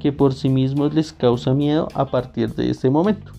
que 0.00 0.10
por 0.10 0.32
sí 0.32 0.48
mismos 0.48 0.94
les 0.94 1.12
causa 1.12 1.52
miedo 1.52 1.88
a 1.92 2.06
partir 2.06 2.54
de 2.54 2.70
ese 2.70 2.88
momento. 2.88 3.30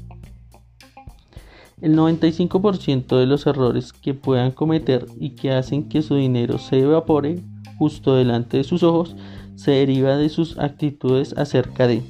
El 1.81 1.97
95% 1.97 3.17
de 3.17 3.25
los 3.25 3.47
errores 3.47 3.91
que 3.91 4.13
puedan 4.13 4.51
cometer 4.51 5.07
y 5.19 5.31
que 5.31 5.51
hacen 5.51 5.89
que 5.89 6.03
su 6.03 6.15
dinero 6.15 6.59
se 6.59 6.81
evapore 6.81 7.43
justo 7.77 8.15
delante 8.15 8.57
de 8.57 8.63
sus 8.63 8.83
ojos 8.83 9.15
se 9.55 9.71
deriva 9.71 10.17
de 10.17 10.29
sus 10.29 10.57
actitudes 10.57 11.33
acerca 11.37 11.87
de 11.87 12.03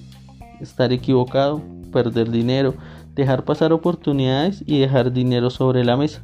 estar 0.60 0.92
equivocado, 0.92 1.62
perder 1.92 2.32
dinero, 2.32 2.76
dejar 3.14 3.46
pasar 3.46 3.72
oportunidades 3.72 4.64
y 4.66 4.80
dejar 4.80 5.14
dinero 5.14 5.50
sobre 5.50 5.86
la 5.86 5.98
mesa. 5.98 6.24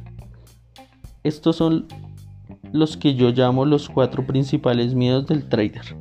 Estos 1.22 1.56
son 1.56 1.86
los 2.72 2.96
que 2.96 3.14
yo 3.14 3.30
llamo 3.30 3.64
los 3.64 3.88
cuatro 3.88 4.26
principales 4.26 4.94
miedos 4.94 5.26
del 5.26 5.48
trader. 5.48 5.96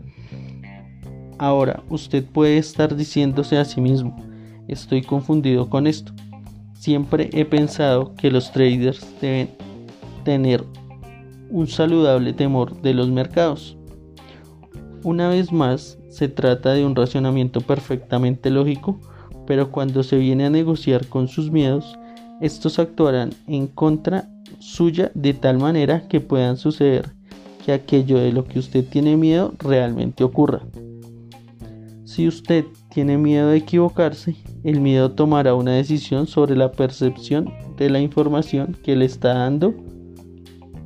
Ahora, 1.37 1.83
usted 1.89 2.25
puede 2.25 2.57
estar 2.57 2.95
diciéndose 2.95 3.57
a 3.57 3.65
sí 3.65 3.81
mismo, 3.81 4.15
estoy 4.67 5.01
confundido 5.01 5.69
con 5.69 5.87
esto. 5.87 6.13
Siempre 6.73 7.29
he 7.33 7.45
pensado 7.45 8.15
que 8.15 8.31
los 8.31 8.51
traders 8.51 9.05
deben 9.21 9.49
tener 10.23 10.63
un 11.51 11.67
saludable 11.67 12.33
temor 12.33 12.81
de 12.81 12.93
los 12.93 13.09
mercados. 13.09 13.77
Una 15.03 15.29
vez 15.29 15.51
más, 15.51 15.97
se 16.09 16.27
trata 16.27 16.73
de 16.73 16.85
un 16.85 16.95
racionamiento 16.95 17.61
perfectamente 17.61 18.49
lógico, 18.49 18.99
pero 19.45 19.71
cuando 19.71 20.03
se 20.03 20.17
viene 20.17 20.45
a 20.45 20.49
negociar 20.49 21.07
con 21.07 21.27
sus 21.27 21.51
miedos, 21.51 21.97
estos 22.39 22.79
actuarán 22.79 23.31
en 23.47 23.67
contra 23.67 24.29
suya 24.59 25.11
de 25.13 25.33
tal 25.33 25.57
manera 25.57 26.07
que 26.07 26.21
puedan 26.21 26.57
suceder 26.57 27.11
que 27.65 27.73
aquello 27.73 28.17
de 28.17 28.31
lo 28.31 28.45
que 28.45 28.59
usted 28.59 28.85
tiene 28.85 29.17
miedo 29.17 29.53
realmente 29.59 30.23
ocurra. 30.23 30.61
Si 32.05 32.27
usted 32.27 32.65
tiene 32.93 33.17
miedo 33.17 33.49
de 33.49 33.57
equivocarse, 33.57 34.35
el 34.63 34.81
miedo 34.81 35.11
tomará 35.11 35.55
una 35.55 35.73
decisión 35.73 36.27
sobre 36.27 36.55
la 36.55 36.71
percepción 36.71 37.53
de 37.77 37.89
la 37.89 37.99
información 37.99 38.77
que 38.83 38.95
le 38.95 39.05
está 39.05 39.33
dando 39.33 39.73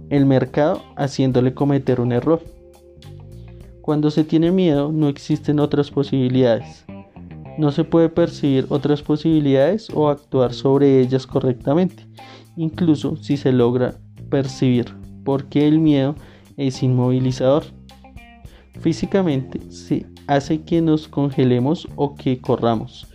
el 0.09 0.25
mercado 0.25 0.81
haciéndole 0.95 1.53
cometer 1.53 1.99
un 1.99 2.11
error. 2.11 2.41
Cuando 3.81 4.09
se 4.11 4.23
tiene 4.23 4.51
miedo 4.51 4.91
no 4.91 5.09
existen 5.09 5.59
otras 5.59 5.91
posibilidades. 5.91 6.85
No 7.57 7.71
se 7.71 7.83
puede 7.83 8.09
percibir 8.09 8.65
otras 8.69 9.01
posibilidades 9.01 9.89
o 9.93 10.09
actuar 10.09 10.53
sobre 10.53 10.99
ellas 10.99 11.25
correctamente, 11.25 12.05
incluso 12.57 13.15
si 13.15 13.37
se 13.37 13.51
logra 13.51 13.95
percibir, 14.29 14.87
porque 15.23 15.67
el 15.67 15.79
miedo 15.79 16.15
es 16.57 16.83
inmovilizador. 16.83 17.63
Físicamente 18.81 19.61
se 19.71 20.05
hace 20.27 20.61
que 20.61 20.81
nos 20.81 21.07
congelemos 21.07 21.87
o 21.95 22.15
que 22.15 22.39
corramos. 22.39 23.07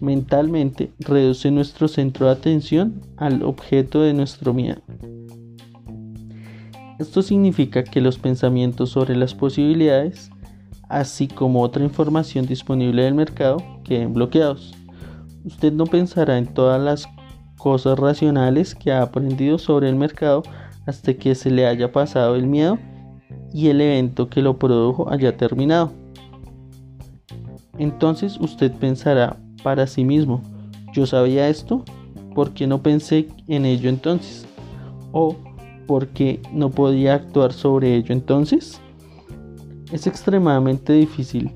Mentalmente 0.00 0.92
reduce 1.00 1.50
nuestro 1.50 1.88
centro 1.88 2.26
de 2.26 2.32
atención 2.32 3.00
al 3.16 3.42
objeto 3.42 4.02
de 4.02 4.14
nuestro 4.14 4.54
miedo. 4.54 4.80
Esto 7.02 7.20
significa 7.20 7.82
que 7.82 8.00
los 8.00 8.16
pensamientos 8.16 8.90
sobre 8.90 9.16
las 9.16 9.34
posibilidades, 9.34 10.30
así 10.88 11.26
como 11.26 11.60
otra 11.60 11.82
información 11.82 12.46
disponible 12.46 13.02
del 13.02 13.14
mercado, 13.14 13.56
queden 13.82 14.14
bloqueados. 14.14 14.72
Usted 15.44 15.72
no 15.72 15.84
pensará 15.86 16.38
en 16.38 16.46
todas 16.46 16.80
las 16.80 17.08
cosas 17.58 17.98
racionales 17.98 18.76
que 18.76 18.92
ha 18.92 19.02
aprendido 19.02 19.58
sobre 19.58 19.88
el 19.88 19.96
mercado 19.96 20.44
hasta 20.86 21.12
que 21.14 21.34
se 21.34 21.50
le 21.50 21.66
haya 21.66 21.90
pasado 21.90 22.36
el 22.36 22.46
miedo 22.46 22.78
y 23.52 23.66
el 23.66 23.80
evento 23.80 24.28
que 24.28 24.40
lo 24.40 24.56
produjo 24.56 25.10
haya 25.10 25.36
terminado. 25.36 25.92
Entonces 27.78 28.38
usted 28.38 28.70
pensará 28.70 29.36
para 29.64 29.88
sí 29.88 30.04
mismo, 30.04 30.40
yo 30.92 31.04
sabía 31.06 31.48
esto, 31.48 31.84
¿por 32.32 32.52
qué 32.52 32.68
no 32.68 32.80
pensé 32.80 33.26
en 33.48 33.66
ello 33.66 33.88
entonces? 33.88 34.46
¿O 35.10 35.36
por 35.92 36.08
qué 36.08 36.40
no 36.54 36.70
podía 36.70 37.12
actuar 37.12 37.52
sobre 37.52 37.94
ello 37.94 38.14
entonces? 38.14 38.80
Es 39.92 40.06
extremadamente 40.06 40.94
difícil 40.94 41.50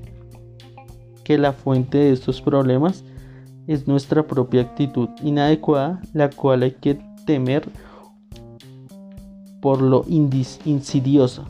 que 1.23 1.39
la 1.39 1.53
fuente 1.53 1.97
de 1.97 2.11
estos 2.11 2.39
problemas 2.39 3.03
es 3.65 3.87
nuestra 3.87 4.27
propia 4.27 4.61
actitud 4.61 5.09
inadecuada, 5.23 5.99
la 6.13 6.29
cual 6.29 6.61
hay 6.61 6.73
que 6.73 6.99
temer 7.25 7.67
por 9.59 9.81
lo 9.81 10.05
insidiosa. 10.07 11.43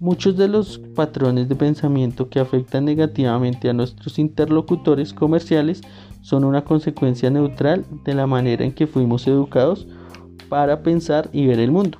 Muchos 0.00 0.36
de 0.36 0.48
los 0.48 0.80
patrones 0.96 1.48
de 1.48 1.54
pensamiento 1.54 2.28
que 2.28 2.40
afectan 2.40 2.86
negativamente 2.86 3.70
a 3.70 3.72
nuestros 3.72 4.18
interlocutores 4.18 5.12
comerciales 5.12 5.80
son 6.22 6.42
una 6.42 6.64
consecuencia 6.64 7.30
neutral 7.30 7.84
de 8.04 8.14
la 8.14 8.26
manera 8.26 8.64
en 8.64 8.72
que 8.72 8.88
fuimos 8.88 9.28
educados 9.28 9.86
para 10.50 10.82
pensar 10.82 11.30
y 11.32 11.46
ver 11.46 11.60
el 11.60 11.70
mundo. 11.70 11.96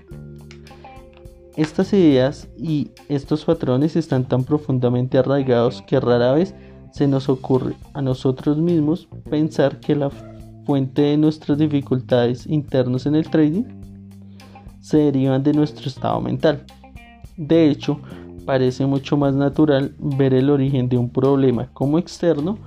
Estas 1.56 1.92
ideas 1.94 2.48
y 2.58 2.90
estos 3.08 3.44
patrones 3.46 3.96
están 3.96 4.24
tan 4.24 4.44
profundamente 4.44 5.16
arraigados 5.16 5.82
que 5.82 5.98
rara 5.98 6.32
vez 6.32 6.54
se 6.92 7.06
nos 7.06 7.28
ocurre 7.28 7.74
a 7.94 8.02
nosotros 8.02 8.58
mismos 8.58 9.08
pensar 9.30 9.80
que 9.80 9.94
la 9.94 10.10
fuente 10.66 11.02
de 11.02 11.16
nuestras 11.16 11.58
dificultades 11.58 12.46
internas 12.46 13.06
en 13.06 13.14
el 13.14 13.30
trading 13.30 13.64
se 14.80 14.98
derivan 14.98 15.42
de 15.42 15.52
nuestro 15.52 15.88
estado 15.88 16.20
mental. 16.20 16.64
De 17.36 17.70
hecho, 17.70 18.00
parece 18.44 18.86
mucho 18.86 19.16
más 19.16 19.34
natural 19.34 19.94
ver 19.98 20.34
el 20.34 20.50
origen 20.50 20.88
de 20.88 20.98
un 20.98 21.10
problema 21.10 21.68
como 21.72 21.98
externo 21.98 22.58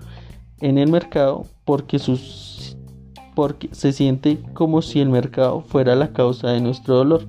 en 0.62 0.78
el 0.78 0.90
mercado 0.90 1.46
porque, 1.66 2.00
porque 3.36 3.70
se 3.72 3.92
siente 3.92 4.40
como 4.54 4.82
si 4.82 5.00
el 5.00 5.10
mercado 5.10 5.62
fuera 5.62 5.96
la 5.96 6.14
causa 6.14 6.50
de 6.52 6.62
nuestro 6.62 6.96
dolor, 6.96 7.26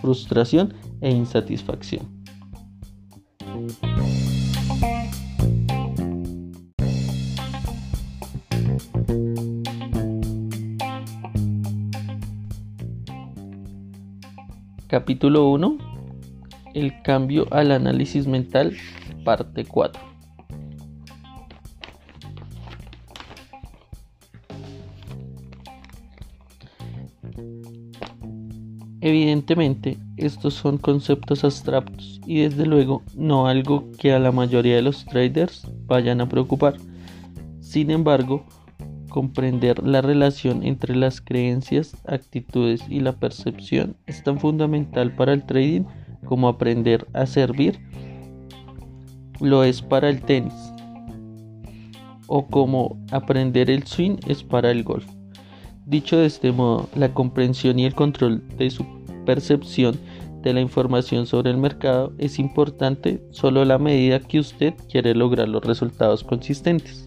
frustración 0.00 0.74
e 1.00 1.10
insatisfacción. 1.10 2.18
Capítulo 14.88 15.50
1 15.50 15.76
El 16.72 17.02
cambio 17.02 17.46
al 17.50 17.72
análisis 17.72 18.26
mental, 18.26 18.74
parte 19.22 19.66
4. 19.66 20.07
Evidentemente, 29.08 29.96
estos 30.16 30.54
son 30.54 30.76
conceptos 30.76 31.42
abstractos 31.42 32.20
y 32.26 32.40
desde 32.40 32.66
luego 32.66 33.02
no 33.14 33.46
algo 33.46 33.90
que 33.98 34.12
a 34.12 34.18
la 34.18 34.32
mayoría 34.32 34.76
de 34.76 34.82
los 34.82 35.04
traders 35.06 35.66
vayan 35.86 36.20
a 36.20 36.28
preocupar. 36.28 36.76
Sin 37.60 37.90
embargo, 37.90 38.44
Comprender 39.08 39.82
la 39.82 40.02
relación 40.02 40.62
entre 40.62 40.94
las 40.94 41.22
creencias, 41.22 41.96
actitudes 42.06 42.82
y 42.90 43.00
la 43.00 43.12
percepción 43.12 43.96
es 44.06 44.22
tan 44.22 44.38
fundamental 44.38 45.14
para 45.14 45.32
el 45.32 45.44
trading 45.44 45.84
como 46.26 46.46
aprender 46.46 47.06
a 47.14 47.24
servir 47.24 47.80
lo 49.40 49.64
es 49.64 49.80
para 49.80 50.10
el 50.10 50.20
tenis 50.20 50.52
o 52.26 52.46
como 52.48 52.98
aprender 53.10 53.70
el 53.70 53.84
swing 53.84 54.18
es 54.26 54.42
para 54.42 54.70
el 54.70 54.84
golf. 54.84 55.06
Dicho 55.86 56.18
de 56.18 56.26
este 56.26 56.52
modo, 56.52 56.86
la 56.94 57.14
comprensión 57.14 57.78
y 57.78 57.86
el 57.86 57.94
control 57.94 58.46
de 58.58 58.68
su 58.68 58.97
percepción 59.28 59.94
de 60.40 60.54
la 60.54 60.62
información 60.62 61.26
sobre 61.26 61.50
el 61.50 61.58
mercado 61.58 62.14
es 62.16 62.38
importante 62.38 63.22
solo 63.30 63.60
a 63.60 63.66
la 63.66 63.76
medida 63.76 64.20
que 64.20 64.40
usted 64.40 64.72
quiere 64.90 65.14
lograr 65.14 65.50
los 65.50 65.62
resultados 65.62 66.24
consistentes. 66.24 67.06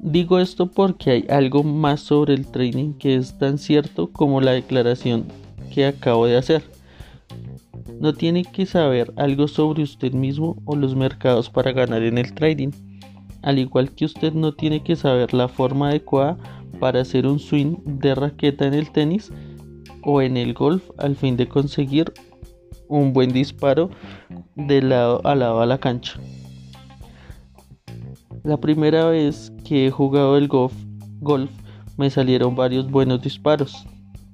Digo 0.00 0.38
esto 0.38 0.70
porque 0.70 1.10
hay 1.10 1.26
algo 1.28 1.64
más 1.64 1.98
sobre 1.98 2.34
el 2.34 2.46
trading 2.46 2.92
que 2.92 3.16
es 3.16 3.36
tan 3.38 3.58
cierto 3.58 4.12
como 4.12 4.40
la 4.40 4.52
declaración 4.52 5.24
que 5.74 5.84
acabo 5.86 6.26
de 6.26 6.36
hacer. 6.36 6.62
No 7.98 8.14
tiene 8.14 8.44
que 8.44 8.66
saber 8.66 9.12
algo 9.16 9.48
sobre 9.48 9.82
usted 9.82 10.12
mismo 10.12 10.62
o 10.64 10.76
los 10.76 10.94
mercados 10.94 11.50
para 11.50 11.72
ganar 11.72 12.04
en 12.04 12.18
el 12.18 12.34
trading, 12.34 12.70
al 13.42 13.58
igual 13.58 13.90
que 13.90 14.04
usted 14.04 14.32
no 14.32 14.52
tiene 14.52 14.84
que 14.84 14.94
saber 14.94 15.34
la 15.34 15.48
forma 15.48 15.88
adecuada 15.88 16.38
para 16.80 17.02
hacer 17.02 17.26
un 17.26 17.38
swing 17.38 17.76
de 17.84 18.14
raqueta 18.14 18.66
en 18.66 18.74
el 18.74 18.90
tenis 18.90 19.30
o 20.02 20.22
en 20.22 20.36
el 20.36 20.54
golf 20.54 20.82
al 20.98 21.14
fin 21.14 21.36
de 21.36 21.46
conseguir 21.46 22.12
un 22.88 23.12
buen 23.12 23.32
disparo 23.32 23.90
de 24.56 24.82
lado 24.82 25.20
a 25.24 25.34
lado 25.34 25.60
a 25.60 25.66
la 25.66 25.78
cancha. 25.78 26.18
La 28.42 28.56
primera 28.56 29.04
vez 29.04 29.52
que 29.64 29.86
he 29.86 29.90
jugado 29.90 30.36
el 30.36 30.48
golf, 30.48 30.72
golf 31.20 31.50
me 31.96 32.10
salieron 32.10 32.56
varios 32.56 32.90
buenos 32.90 33.20
disparos. 33.20 33.86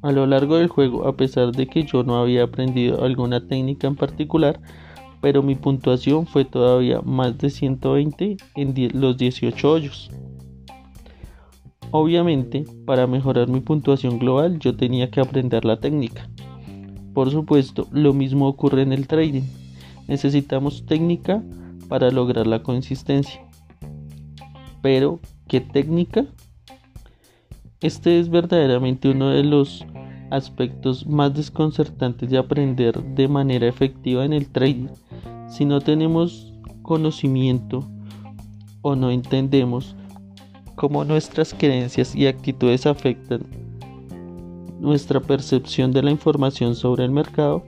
A 0.02 0.12
lo 0.12 0.24
largo 0.26 0.56
del 0.56 0.68
juego, 0.68 1.08
a 1.08 1.16
pesar 1.16 1.50
de 1.50 1.66
que 1.66 1.82
yo 1.82 2.04
no 2.04 2.16
había 2.16 2.44
aprendido 2.44 3.02
alguna 3.02 3.46
técnica 3.46 3.88
en 3.88 3.96
particular, 3.96 4.60
pero 5.20 5.42
mi 5.42 5.56
puntuación 5.56 6.26
fue 6.26 6.44
todavía 6.44 7.00
más 7.02 7.36
de 7.38 7.50
120 7.50 8.36
en 8.54 9.00
los 9.00 9.16
18 9.16 9.72
hoyos. 9.72 10.10
Obviamente, 11.90 12.64
para 12.84 13.06
mejorar 13.06 13.48
mi 13.48 13.60
puntuación 13.60 14.18
global 14.18 14.58
yo 14.58 14.76
tenía 14.76 15.10
que 15.10 15.20
aprender 15.20 15.64
la 15.64 15.78
técnica. 15.78 16.28
Por 17.14 17.30
supuesto, 17.30 17.86
lo 17.92 18.12
mismo 18.12 18.48
ocurre 18.48 18.82
en 18.82 18.92
el 18.92 19.06
trading. 19.06 19.44
Necesitamos 20.08 20.84
técnica 20.84 21.42
para 21.88 22.10
lograr 22.10 22.46
la 22.46 22.62
consistencia. 22.62 23.40
Pero, 24.82 25.20
¿qué 25.48 25.60
técnica? 25.60 26.26
Este 27.80 28.18
es 28.18 28.28
verdaderamente 28.28 29.08
uno 29.08 29.30
de 29.30 29.44
los 29.44 29.84
aspectos 30.30 31.06
más 31.06 31.34
desconcertantes 31.34 32.28
de 32.30 32.38
aprender 32.38 33.02
de 33.14 33.28
manera 33.28 33.66
efectiva 33.66 34.24
en 34.24 34.32
el 34.32 34.48
trading. 34.48 34.88
Si 35.48 35.64
no 35.64 35.80
tenemos 35.80 36.52
conocimiento 36.82 37.88
o 38.82 38.96
no 38.96 39.10
entendemos 39.10 39.96
cómo 40.76 41.04
nuestras 41.04 41.52
creencias 41.52 42.14
y 42.14 42.26
actitudes 42.26 42.86
afectan 42.86 43.40
nuestra 44.78 45.20
percepción 45.20 45.90
de 45.90 46.02
la 46.02 46.10
información 46.10 46.76
sobre 46.76 47.04
el 47.04 47.10
mercado, 47.10 47.64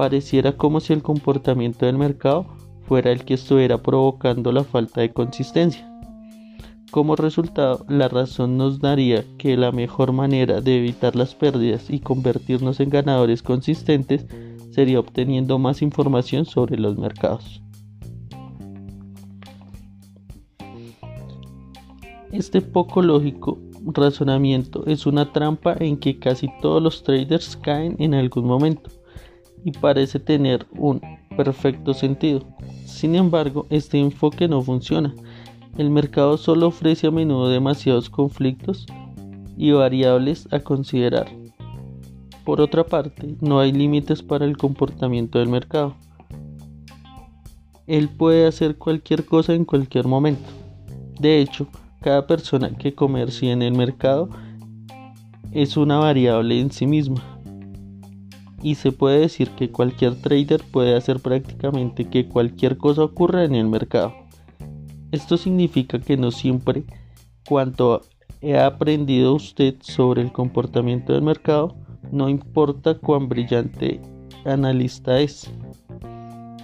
Pareciera 0.00 0.56
como 0.56 0.80
si 0.80 0.94
el 0.94 1.02
comportamiento 1.02 1.84
del 1.84 1.98
mercado 1.98 2.46
fuera 2.88 3.12
el 3.12 3.26
que 3.26 3.34
estuviera 3.34 3.82
provocando 3.82 4.50
la 4.50 4.64
falta 4.64 5.02
de 5.02 5.12
consistencia. 5.12 5.86
Como 6.90 7.16
resultado, 7.16 7.84
la 7.86 8.08
razón 8.08 8.56
nos 8.56 8.80
daría 8.80 9.26
que 9.36 9.58
la 9.58 9.72
mejor 9.72 10.12
manera 10.12 10.62
de 10.62 10.78
evitar 10.78 11.16
las 11.16 11.34
pérdidas 11.34 11.90
y 11.90 12.00
convertirnos 12.00 12.80
en 12.80 12.88
ganadores 12.88 13.42
consistentes 13.42 14.24
sería 14.70 15.00
obteniendo 15.00 15.58
más 15.58 15.82
información 15.82 16.46
sobre 16.46 16.78
los 16.78 16.96
mercados. 16.96 17.60
Este 22.32 22.60
poco 22.60 23.02
lógico 23.02 23.58
razonamiento 23.86 24.84
es 24.86 25.06
una 25.06 25.32
trampa 25.32 25.74
en 25.80 25.96
que 25.96 26.18
casi 26.18 26.48
todos 26.60 26.82
los 26.82 27.02
traders 27.02 27.56
caen 27.56 27.96
en 27.98 28.14
algún 28.14 28.46
momento 28.46 28.90
y 29.64 29.72
parece 29.72 30.18
tener 30.20 30.66
un 30.78 31.00
perfecto 31.36 31.94
sentido. 31.94 32.42
Sin 32.84 33.14
embargo, 33.14 33.66
este 33.70 33.98
enfoque 33.98 34.48
no 34.48 34.62
funciona 34.62 35.14
el 35.78 35.88
mercado 35.90 36.36
solo 36.36 36.66
ofrece 36.66 37.06
a 37.06 37.10
menudo 37.10 37.48
demasiados 37.48 38.10
conflictos 38.10 38.86
y 39.56 39.70
variables 39.70 40.46
a 40.52 40.60
considerar. 40.60 41.28
Por 42.44 42.60
otra 42.60 42.84
parte, 42.84 43.36
no 43.40 43.60
hay 43.60 43.72
límites 43.72 44.22
para 44.22 44.44
el 44.44 44.56
comportamiento 44.56 45.38
del 45.38 45.48
mercado. 45.48 45.94
Él 47.86 48.08
puede 48.08 48.46
hacer 48.46 48.76
cualquier 48.76 49.24
cosa 49.24 49.54
en 49.54 49.64
cualquier 49.64 50.06
momento. 50.06 50.48
De 51.18 51.40
hecho, 51.40 51.66
cada 52.00 52.26
persona 52.26 52.70
que 52.76 52.94
comercia 52.94 53.52
en 53.52 53.62
el 53.62 53.74
mercado 53.74 54.30
es 55.52 55.76
una 55.76 55.98
variable 55.98 56.60
en 56.60 56.70
sí 56.70 56.86
misma. 56.86 57.22
Y 58.62 58.74
se 58.74 58.92
puede 58.92 59.20
decir 59.20 59.50
que 59.50 59.70
cualquier 59.70 60.20
trader 60.20 60.62
puede 60.70 60.96
hacer 60.96 61.20
prácticamente 61.20 62.08
que 62.08 62.28
cualquier 62.28 62.76
cosa 62.76 63.04
ocurra 63.04 63.44
en 63.44 63.54
el 63.54 63.68
mercado. 63.68 64.14
Esto 65.12 65.36
significa 65.36 65.98
que 65.98 66.16
no 66.16 66.30
siempre 66.30 66.84
cuanto 67.48 68.02
ha 68.42 68.66
aprendido 68.66 69.34
usted 69.34 69.76
sobre 69.80 70.22
el 70.22 70.32
comportamiento 70.32 71.12
del 71.12 71.22
mercado, 71.22 71.74
no 72.12 72.28
importa 72.28 72.94
cuán 72.94 73.28
brillante 73.28 74.00
analista 74.44 75.20
es. 75.20 75.50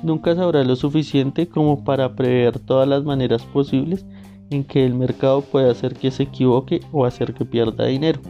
Nunca 0.03 0.35
sabrá 0.35 0.63
lo 0.65 0.77
suficiente 0.77 1.49
como 1.49 1.83
para 1.83 2.15
prever 2.15 2.59
todas 2.59 2.87
las 2.87 3.05
maneras 3.05 3.43
posibles 3.45 4.07
en 4.51 4.65
que 4.65 4.85
el 4.85 4.95
mercado 4.95 5.41
puede 5.43 5.71
hacer 5.71 5.95
que 5.95 6.11
se 6.11 6.25
equivoque 6.25 6.81
o 6.93 7.05
hacer 7.05 7.35
que 7.35 7.45
pierda 7.45 7.87
dinero. 7.87 8.21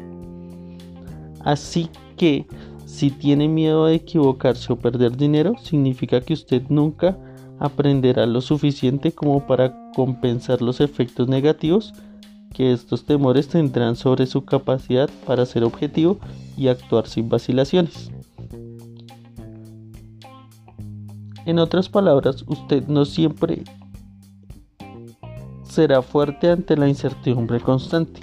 Así 1.41 1.89
que 2.17 2.47
si 2.87 3.11
tiene 3.11 3.49
miedo 3.49 3.87
de 3.87 3.97
equivocarse 3.97 4.73
o 4.73 4.77
perder 4.77 5.17
dinero, 5.17 5.55
significa 5.62 6.21
que 6.21 6.35
usted 6.35 6.62
nunca 6.69 7.19
aprenderá 7.59 8.27
lo 8.27 8.41
suficiente 8.41 9.12
como 9.12 9.47
para 9.47 9.91
compensar 9.93 10.62
los 10.62 10.81
efectos 10.81 11.29
negativos 11.29 11.95
que 12.53 12.73
estos 12.73 13.05
temores 13.05 13.49
tendrán 13.49 13.97
sobre 13.97 14.27
su 14.27 14.45
capacidad 14.45 15.11
para 15.27 15.45
ser 15.45 15.64
objetivo 15.64 16.19
y 16.57 16.69
actuar 16.69 17.07
sin 17.07 17.29
vacilaciones. 17.29 18.11
En 21.45 21.59
otras 21.59 21.89
palabras, 21.89 22.45
usted 22.47 22.87
no 22.89 23.05
siempre 23.05 23.62
será 25.77 26.01
fuerte 26.01 26.51
ante 26.51 26.74
la 26.74 26.89
incertidumbre 26.89 27.61
constante. 27.61 28.20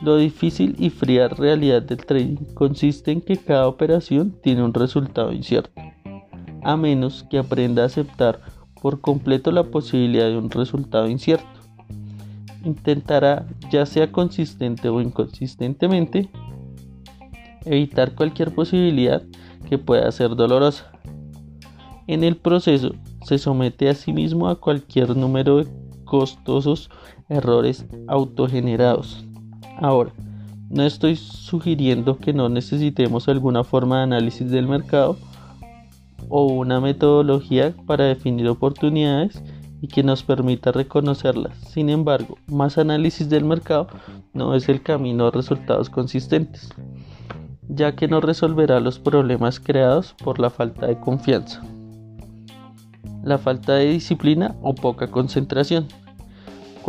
Lo 0.00 0.16
difícil 0.16 0.76
y 0.78 0.88
fría 0.90 1.26
realidad 1.26 1.82
del 1.82 2.06
trading 2.06 2.54
consiste 2.54 3.10
en 3.10 3.20
que 3.20 3.36
cada 3.36 3.66
operación 3.66 4.36
tiene 4.40 4.62
un 4.62 4.72
resultado 4.72 5.32
incierto 5.32 5.72
a 6.62 6.76
menos 6.76 7.24
que 7.28 7.38
aprenda 7.38 7.82
a 7.82 7.86
aceptar 7.86 8.40
por 8.80 9.00
completo 9.00 9.50
la 9.50 9.64
posibilidad 9.64 10.26
de 10.26 10.38
un 10.38 10.50
resultado 10.50 11.08
incierto. 11.08 11.48
Intentará, 12.64 13.46
ya 13.70 13.84
sea 13.84 14.12
consistente 14.12 14.88
o 14.88 15.00
inconsistentemente, 15.00 16.28
evitar 17.64 18.14
cualquier 18.14 18.54
posibilidad 18.54 19.22
que 19.68 19.78
pueda 19.78 20.12
ser 20.12 20.36
dolorosa. 20.36 20.92
En 22.06 22.22
el 22.22 22.36
proceso, 22.36 22.94
se 23.24 23.38
somete 23.38 23.88
a 23.88 23.94
sí 23.94 24.12
mismo 24.12 24.48
a 24.48 24.60
cualquier 24.60 25.16
número 25.16 25.64
de 25.64 25.79
costosos 26.10 26.90
errores 27.28 27.86
autogenerados. 28.08 29.24
Ahora, 29.78 30.12
no 30.68 30.82
estoy 30.82 31.14
sugiriendo 31.14 32.18
que 32.18 32.32
no 32.32 32.48
necesitemos 32.48 33.28
alguna 33.28 33.62
forma 33.62 33.98
de 33.98 34.02
análisis 34.02 34.50
del 34.50 34.66
mercado 34.66 35.16
o 36.28 36.46
una 36.46 36.80
metodología 36.80 37.74
para 37.86 38.06
definir 38.06 38.48
oportunidades 38.48 39.40
y 39.80 39.86
que 39.86 40.02
nos 40.02 40.24
permita 40.24 40.72
reconocerlas. 40.72 41.56
Sin 41.58 41.88
embargo, 41.88 42.38
más 42.48 42.76
análisis 42.76 43.28
del 43.28 43.44
mercado 43.44 43.86
no 44.34 44.56
es 44.56 44.68
el 44.68 44.82
camino 44.82 45.28
a 45.28 45.30
resultados 45.30 45.88
consistentes, 45.90 46.70
ya 47.68 47.94
que 47.94 48.08
no 48.08 48.20
resolverá 48.20 48.80
los 48.80 48.98
problemas 48.98 49.60
creados 49.60 50.14
por 50.24 50.40
la 50.40 50.50
falta 50.50 50.88
de 50.88 50.98
confianza, 50.98 51.62
la 53.22 53.38
falta 53.38 53.74
de 53.74 53.90
disciplina 53.92 54.56
o 54.60 54.74
poca 54.74 55.06
concentración. 55.06 55.86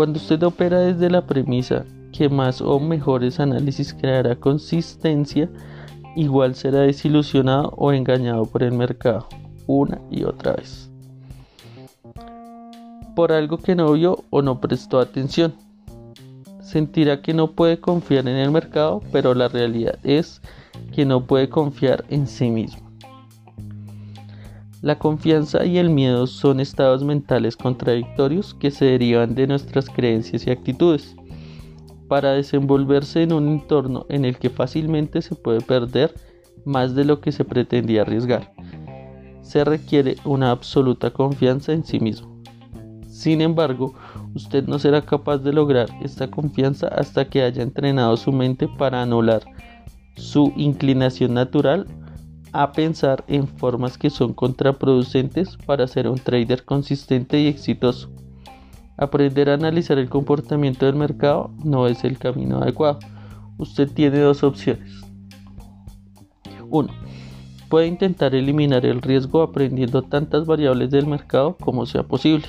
Cuando 0.02 0.18
usted 0.18 0.42
opera 0.42 0.80
desde 0.80 1.12
la 1.12 1.28
premisa 1.28 1.86
que 2.12 2.28
más 2.28 2.60
o 2.60 2.80
mejores 2.80 3.40
análisis 3.40 3.94
creará 3.94 4.36
consistencia, 4.36 5.48
igual 6.16 6.56
será 6.56 6.80
desilusionado 6.80 7.72
o 7.78 7.94
engañado 7.94 8.48
por 8.48 8.64
el 8.64 8.72
mercado 8.72 9.28
una 9.68 10.02
y 10.10 10.24
otra 10.24 10.54
vez. 10.54 10.90
Por 13.16 13.32
algo 13.32 13.60
que 13.60 13.76
no 13.76 13.92
vio 13.92 14.24
o 14.32 14.42
no 14.42 14.60
prestó 14.60 15.00
atención. 15.00 15.54
Sentirá 16.64 17.22
que 17.22 17.36
no 17.36 17.52
puede 17.52 17.80
confiar 17.80 18.28
en 18.28 18.38
el 18.38 18.50
mercado, 18.50 19.04
pero 19.12 19.36
la 19.36 19.50
realidad 19.50 20.00
es 20.02 20.42
que 20.96 21.06
no 21.06 21.28
puede 21.28 21.48
confiar 21.48 22.06
en 22.10 22.26
sí 22.26 22.50
mismo. 22.50 22.91
La 24.82 24.98
confianza 24.98 25.64
y 25.64 25.78
el 25.78 25.92
miedo 25.92 26.26
son 26.26 26.60
estados 26.60 27.04
mentales 27.04 27.56
contradictorios 27.56 28.56
que 28.56 28.72
se 28.72 28.86
derivan 28.86 29.36
de 29.36 29.46
nuestras 29.46 29.88
creencias 29.88 30.48
y 30.48 30.50
actitudes 30.50 31.16
para 32.08 32.32
desenvolverse 32.32 33.22
en 33.22 33.32
un 33.32 33.48
entorno 33.48 34.08
en 34.10 34.26
el 34.26 34.40
que 34.40 34.50
fácilmente 34.50 35.22
se 35.22 35.36
puede 35.36 35.62
perder 35.62 36.16
más 36.66 36.96
de 36.96 37.06
lo 37.06 37.22
que 37.22 37.32
se 37.32 37.46
pretendía 37.46 38.02
arriesgar. 38.02 38.52
Se 39.44 39.64
requiere 39.64 40.16
una 40.26 40.50
absoluta 40.50 41.12
confianza 41.12 41.74
en 41.74 41.86
sí 41.86 42.00
mismo. 42.00 42.42
Sin 43.08 43.42
embargo, 43.42 43.94
usted 44.34 44.66
no 44.66 44.80
será 44.80 45.04
capaz 45.04 45.38
de 45.38 45.54
lograr 45.54 45.90
esta 46.02 46.32
confianza 46.32 46.88
hasta 46.88 47.26
que 47.26 47.44
haya 47.44 47.62
entrenado 47.62 48.18
su 48.18 48.32
mente 48.32 48.68
para 48.68 49.04
anular 49.04 49.44
su 50.16 50.52
inclinación 50.58 51.36
natural 51.36 51.86
a 52.54 52.72
pensar 52.72 53.24
en 53.28 53.48
formas 53.48 53.98
que 53.98 54.10
son 54.10 54.34
contraproducentes 54.34 55.58
para 55.66 55.88
ser 55.88 56.08
un 56.08 56.18
trader 56.18 56.66
consistente 56.66 57.40
y 57.40 57.48
exitoso. 57.48 58.10
Aprender 58.98 59.50
a 59.50 59.56
analizar 59.56 59.98
el 59.98 60.10
comportamiento 60.10 60.86
del 60.86 60.96
mercado 60.96 61.52
no 61.64 61.88
es 61.88 62.04
el 62.04 62.18
camino 62.18 62.60
adecuado. 62.60 63.00
Usted 63.58 63.90
tiene 63.92 64.20
dos 64.20 64.44
opciones. 64.44 65.02
1. 66.70 66.90
Puede 67.70 67.88
intentar 67.88 68.36
eliminar 68.36 68.86
el 68.86 69.02
riesgo 69.02 69.42
aprendiendo 69.42 70.02
tantas 70.02 70.46
variables 70.46 70.92
del 70.92 71.08
mercado 71.08 71.58
como 71.58 71.86
sea 71.86 72.04
posible. 72.04 72.48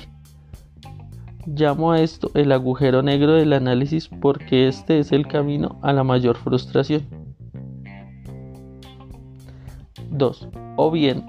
Llamo 1.45 1.91
a 1.91 1.99
esto 1.99 2.31
el 2.35 2.51
agujero 2.51 3.03
negro 3.03 3.33
del 3.33 3.53
análisis 3.53 4.07
porque 4.07 4.67
este 4.67 4.99
es 4.99 5.11
el 5.11 5.27
camino 5.27 5.77
a 5.81 5.91
la 5.91 6.03
mayor 6.03 6.37
frustración. 6.37 7.22
2. 10.13 10.47
O 10.77 10.91
bien 10.91 11.25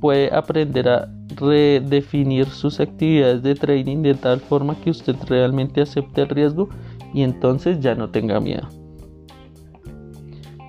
puede 0.00 0.34
aprender 0.34 0.88
a 0.88 1.08
redefinir 1.36 2.46
sus 2.46 2.80
actividades 2.80 3.42
de 3.42 3.54
trading 3.54 4.02
de 4.02 4.14
tal 4.14 4.40
forma 4.40 4.74
que 4.74 4.90
usted 4.90 5.16
realmente 5.28 5.80
acepte 5.80 6.22
el 6.22 6.28
riesgo 6.28 6.68
y 7.14 7.22
entonces 7.22 7.80
ya 7.80 7.94
no 7.94 8.10
tenga 8.10 8.40
miedo. 8.40 8.68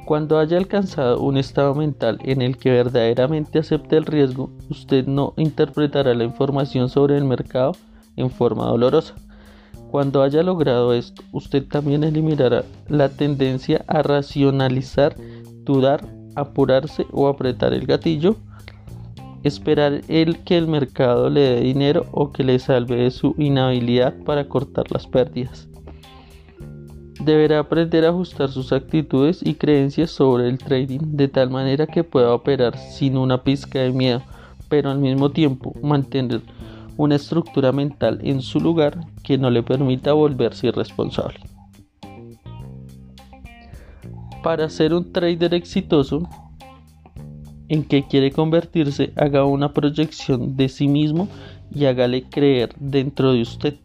Cuando 0.05 0.37
haya 0.37 0.57
alcanzado 0.57 1.21
un 1.21 1.37
estado 1.37 1.73
mental 1.73 2.19
en 2.23 2.41
el 2.41 2.57
que 2.57 2.71
verdaderamente 2.71 3.59
acepte 3.59 3.95
el 3.95 4.05
riesgo, 4.05 4.51
usted 4.69 5.07
no 5.07 5.33
interpretará 5.37 6.13
la 6.13 6.25
información 6.25 6.89
sobre 6.89 7.17
el 7.17 7.23
mercado 7.23 7.71
en 8.17 8.29
forma 8.29 8.65
dolorosa. 8.65 9.15
Cuando 9.89 10.21
haya 10.21 10.43
logrado 10.43 10.93
esto, 10.93 11.23
usted 11.31 11.65
también 11.67 12.03
eliminará 12.03 12.65
la 12.89 13.09
tendencia 13.09 13.85
a 13.87 14.01
racionalizar, 14.01 15.15
dudar, 15.63 16.05
apurarse 16.35 17.05
o 17.11 17.27
apretar 17.27 17.73
el 17.73 17.85
gatillo 17.85 18.35
esperar 19.43 20.01
el 20.07 20.39
que 20.39 20.57
el 20.57 20.67
mercado 20.67 21.29
le 21.29 21.41
dé 21.41 21.61
dinero 21.61 22.05
o 22.11 22.31
que 22.31 22.43
le 22.43 22.59
salve 22.59 22.95
de 22.95 23.11
su 23.11 23.35
inhabilidad 23.37 24.15
para 24.23 24.47
cortar 24.47 24.89
las 24.91 25.05
pérdidas. 25.05 25.67
Deberá 27.23 27.59
aprender 27.59 28.05
a 28.05 28.09
ajustar 28.09 28.49
sus 28.49 28.73
actitudes 28.73 29.41
y 29.43 29.53
creencias 29.53 30.11
sobre 30.11 30.49
el 30.49 30.57
trading 30.57 30.99
de 31.03 31.27
tal 31.27 31.49
manera 31.49 31.87
que 31.87 32.03
pueda 32.03 32.33
operar 32.33 32.77
sin 32.77 33.17
una 33.17 33.43
pizca 33.43 33.79
de 33.79 33.91
miedo, 33.91 34.21
pero 34.67 34.89
al 34.89 34.99
mismo 34.99 35.29
tiempo 35.29 35.73
mantener 35.81 36.41
una 36.97 37.15
estructura 37.15 37.71
mental 37.71 38.19
en 38.23 38.41
su 38.41 38.59
lugar 38.59 38.99
que 39.23 39.37
no 39.37 39.49
le 39.49 39.63
permita 39.63 40.13
volverse 40.13 40.67
irresponsable. 40.67 41.52
Para 44.43 44.69
ser 44.69 44.93
un 44.93 45.13
trader 45.13 45.53
exitoso, 45.53 46.29
en 47.69 47.85
que 47.85 48.05
quiere 48.05 48.31
convertirse, 48.31 49.13
haga 49.15 49.45
una 49.45 49.73
proyección 49.73 50.57
de 50.57 50.67
sí 50.67 50.89
mismo 50.89 51.29
y 51.73 51.85
hágale 51.85 52.23
creer 52.23 52.75
dentro 52.77 53.31
de 53.31 53.41
usted. 53.41 53.75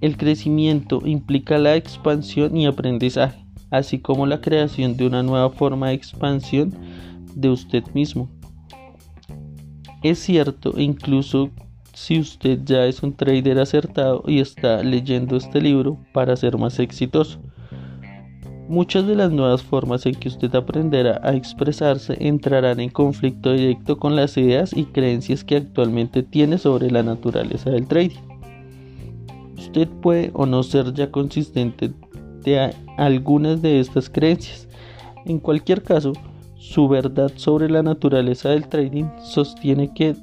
El 0.00 0.16
crecimiento 0.16 1.00
implica 1.04 1.56
la 1.58 1.76
expansión 1.76 2.56
y 2.56 2.66
aprendizaje, 2.66 3.46
así 3.70 4.00
como 4.00 4.26
la 4.26 4.40
creación 4.40 4.96
de 4.96 5.06
una 5.06 5.22
nueva 5.22 5.50
forma 5.50 5.88
de 5.88 5.94
expansión 5.94 6.74
de 7.36 7.48
usted 7.48 7.84
mismo. 7.94 8.28
Es 10.02 10.18
cierto, 10.18 10.74
incluso 10.78 11.50
si 11.94 12.18
usted 12.18 12.60
ya 12.64 12.86
es 12.86 13.02
un 13.02 13.14
trader 13.14 13.60
acertado 13.60 14.24
y 14.26 14.40
está 14.40 14.82
leyendo 14.82 15.36
este 15.36 15.60
libro 15.60 15.98
para 16.12 16.36
ser 16.36 16.58
más 16.58 16.78
exitoso. 16.80 17.40
Muchas 18.68 19.06
de 19.06 19.14
las 19.14 19.30
nuevas 19.30 19.62
formas 19.62 20.06
en 20.06 20.16
que 20.16 20.26
usted 20.26 20.52
aprenderá 20.56 21.20
a 21.22 21.34
expresarse 21.34 22.16
entrarán 22.18 22.80
en 22.80 22.90
conflicto 22.90 23.52
directo 23.52 23.96
con 23.96 24.16
las 24.16 24.36
ideas 24.36 24.72
y 24.72 24.86
creencias 24.86 25.44
que 25.44 25.56
actualmente 25.56 26.24
tiene 26.24 26.58
sobre 26.58 26.90
la 26.90 27.04
naturaleza 27.04 27.70
del 27.70 27.86
trading. 27.86 28.18
Usted 29.56 29.88
puede 30.02 30.32
o 30.34 30.46
no 30.46 30.64
ser 30.64 30.92
ya 30.94 31.12
consistente 31.12 31.92
de 32.42 32.74
algunas 32.96 33.62
de 33.62 33.78
estas 33.78 34.10
creencias. 34.10 34.66
En 35.26 35.38
cualquier 35.38 35.84
caso, 35.84 36.12
su 36.56 36.88
verdad 36.88 37.30
sobre 37.36 37.70
la 37.70 37.84
naturaleza 37.84 38.48
del 38.48 38.66
trading 38.66 39.04
sostiene 39.22 39.94
que 39.94 40.16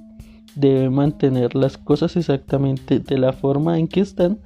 debe 0.56 0.89
mantener 0.89 1.56
las 1.56 1.78
cosas 1.78 2.18
exactamente 2.18 3.00
de 3.00 3.18
la 3.18 3.32
forma 3.32 3.80
en 3.80 3.88
que 3.88 4.02
están 4.02 4.39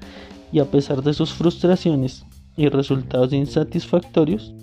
y 0.52 0.60
a 0.60 0.66
pesar 0.66 1.02
de 1.02 1.16
sus 1.16 1.34
frustraciones 1.34 2.27
y 2.58 2.68
resultados 2.68 3.32
insatisfactorios, 3.32 4.54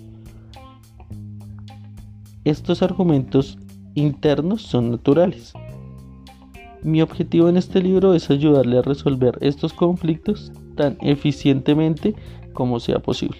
estos 2.43 2.83
argumentos 2.83 3.57
internos 3.95 4.61
son 4.61 4.91
naturales. 4.91 5.53
Mi 6.83 7.01
objetivo 7.01 7.49
en 7.49 7.57
este 7.57 7.81
libro 7.81 8.13
es 8.13 8.29
ayudarle 8.29 8.77
a 8.77 8.83
resolver 8.83 9.37
estos 9.41 9.73
conflictos 9.73 10.51
tan 10.75 10.97
eficientemente 11.01 12.13
como 12.53 12.79
sea 12.79 12.99
posible. 12.99 13.39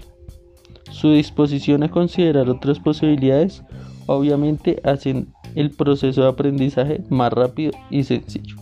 Su 0.89 1.11
disposición 1.11 1.83
a 1.83 1.91
considerar 1.91 2.49
otras 2.49 2.79
posibilidades 2.79 3.63
obviamente 4.07 4.81
hacen 4.83 5.27
el 5.53 5.71
proceso 5.71 6.21
de 6.21 6.29
aprendizaje 6.29 7.03
más 7.09 7.31
rápido 7.31 7.71
y 7.89 8.03
sencillo. 8.03 8.55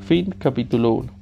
Fin 0.00 0.34
capítulo 0.38 0.92
1. 0.92 1.21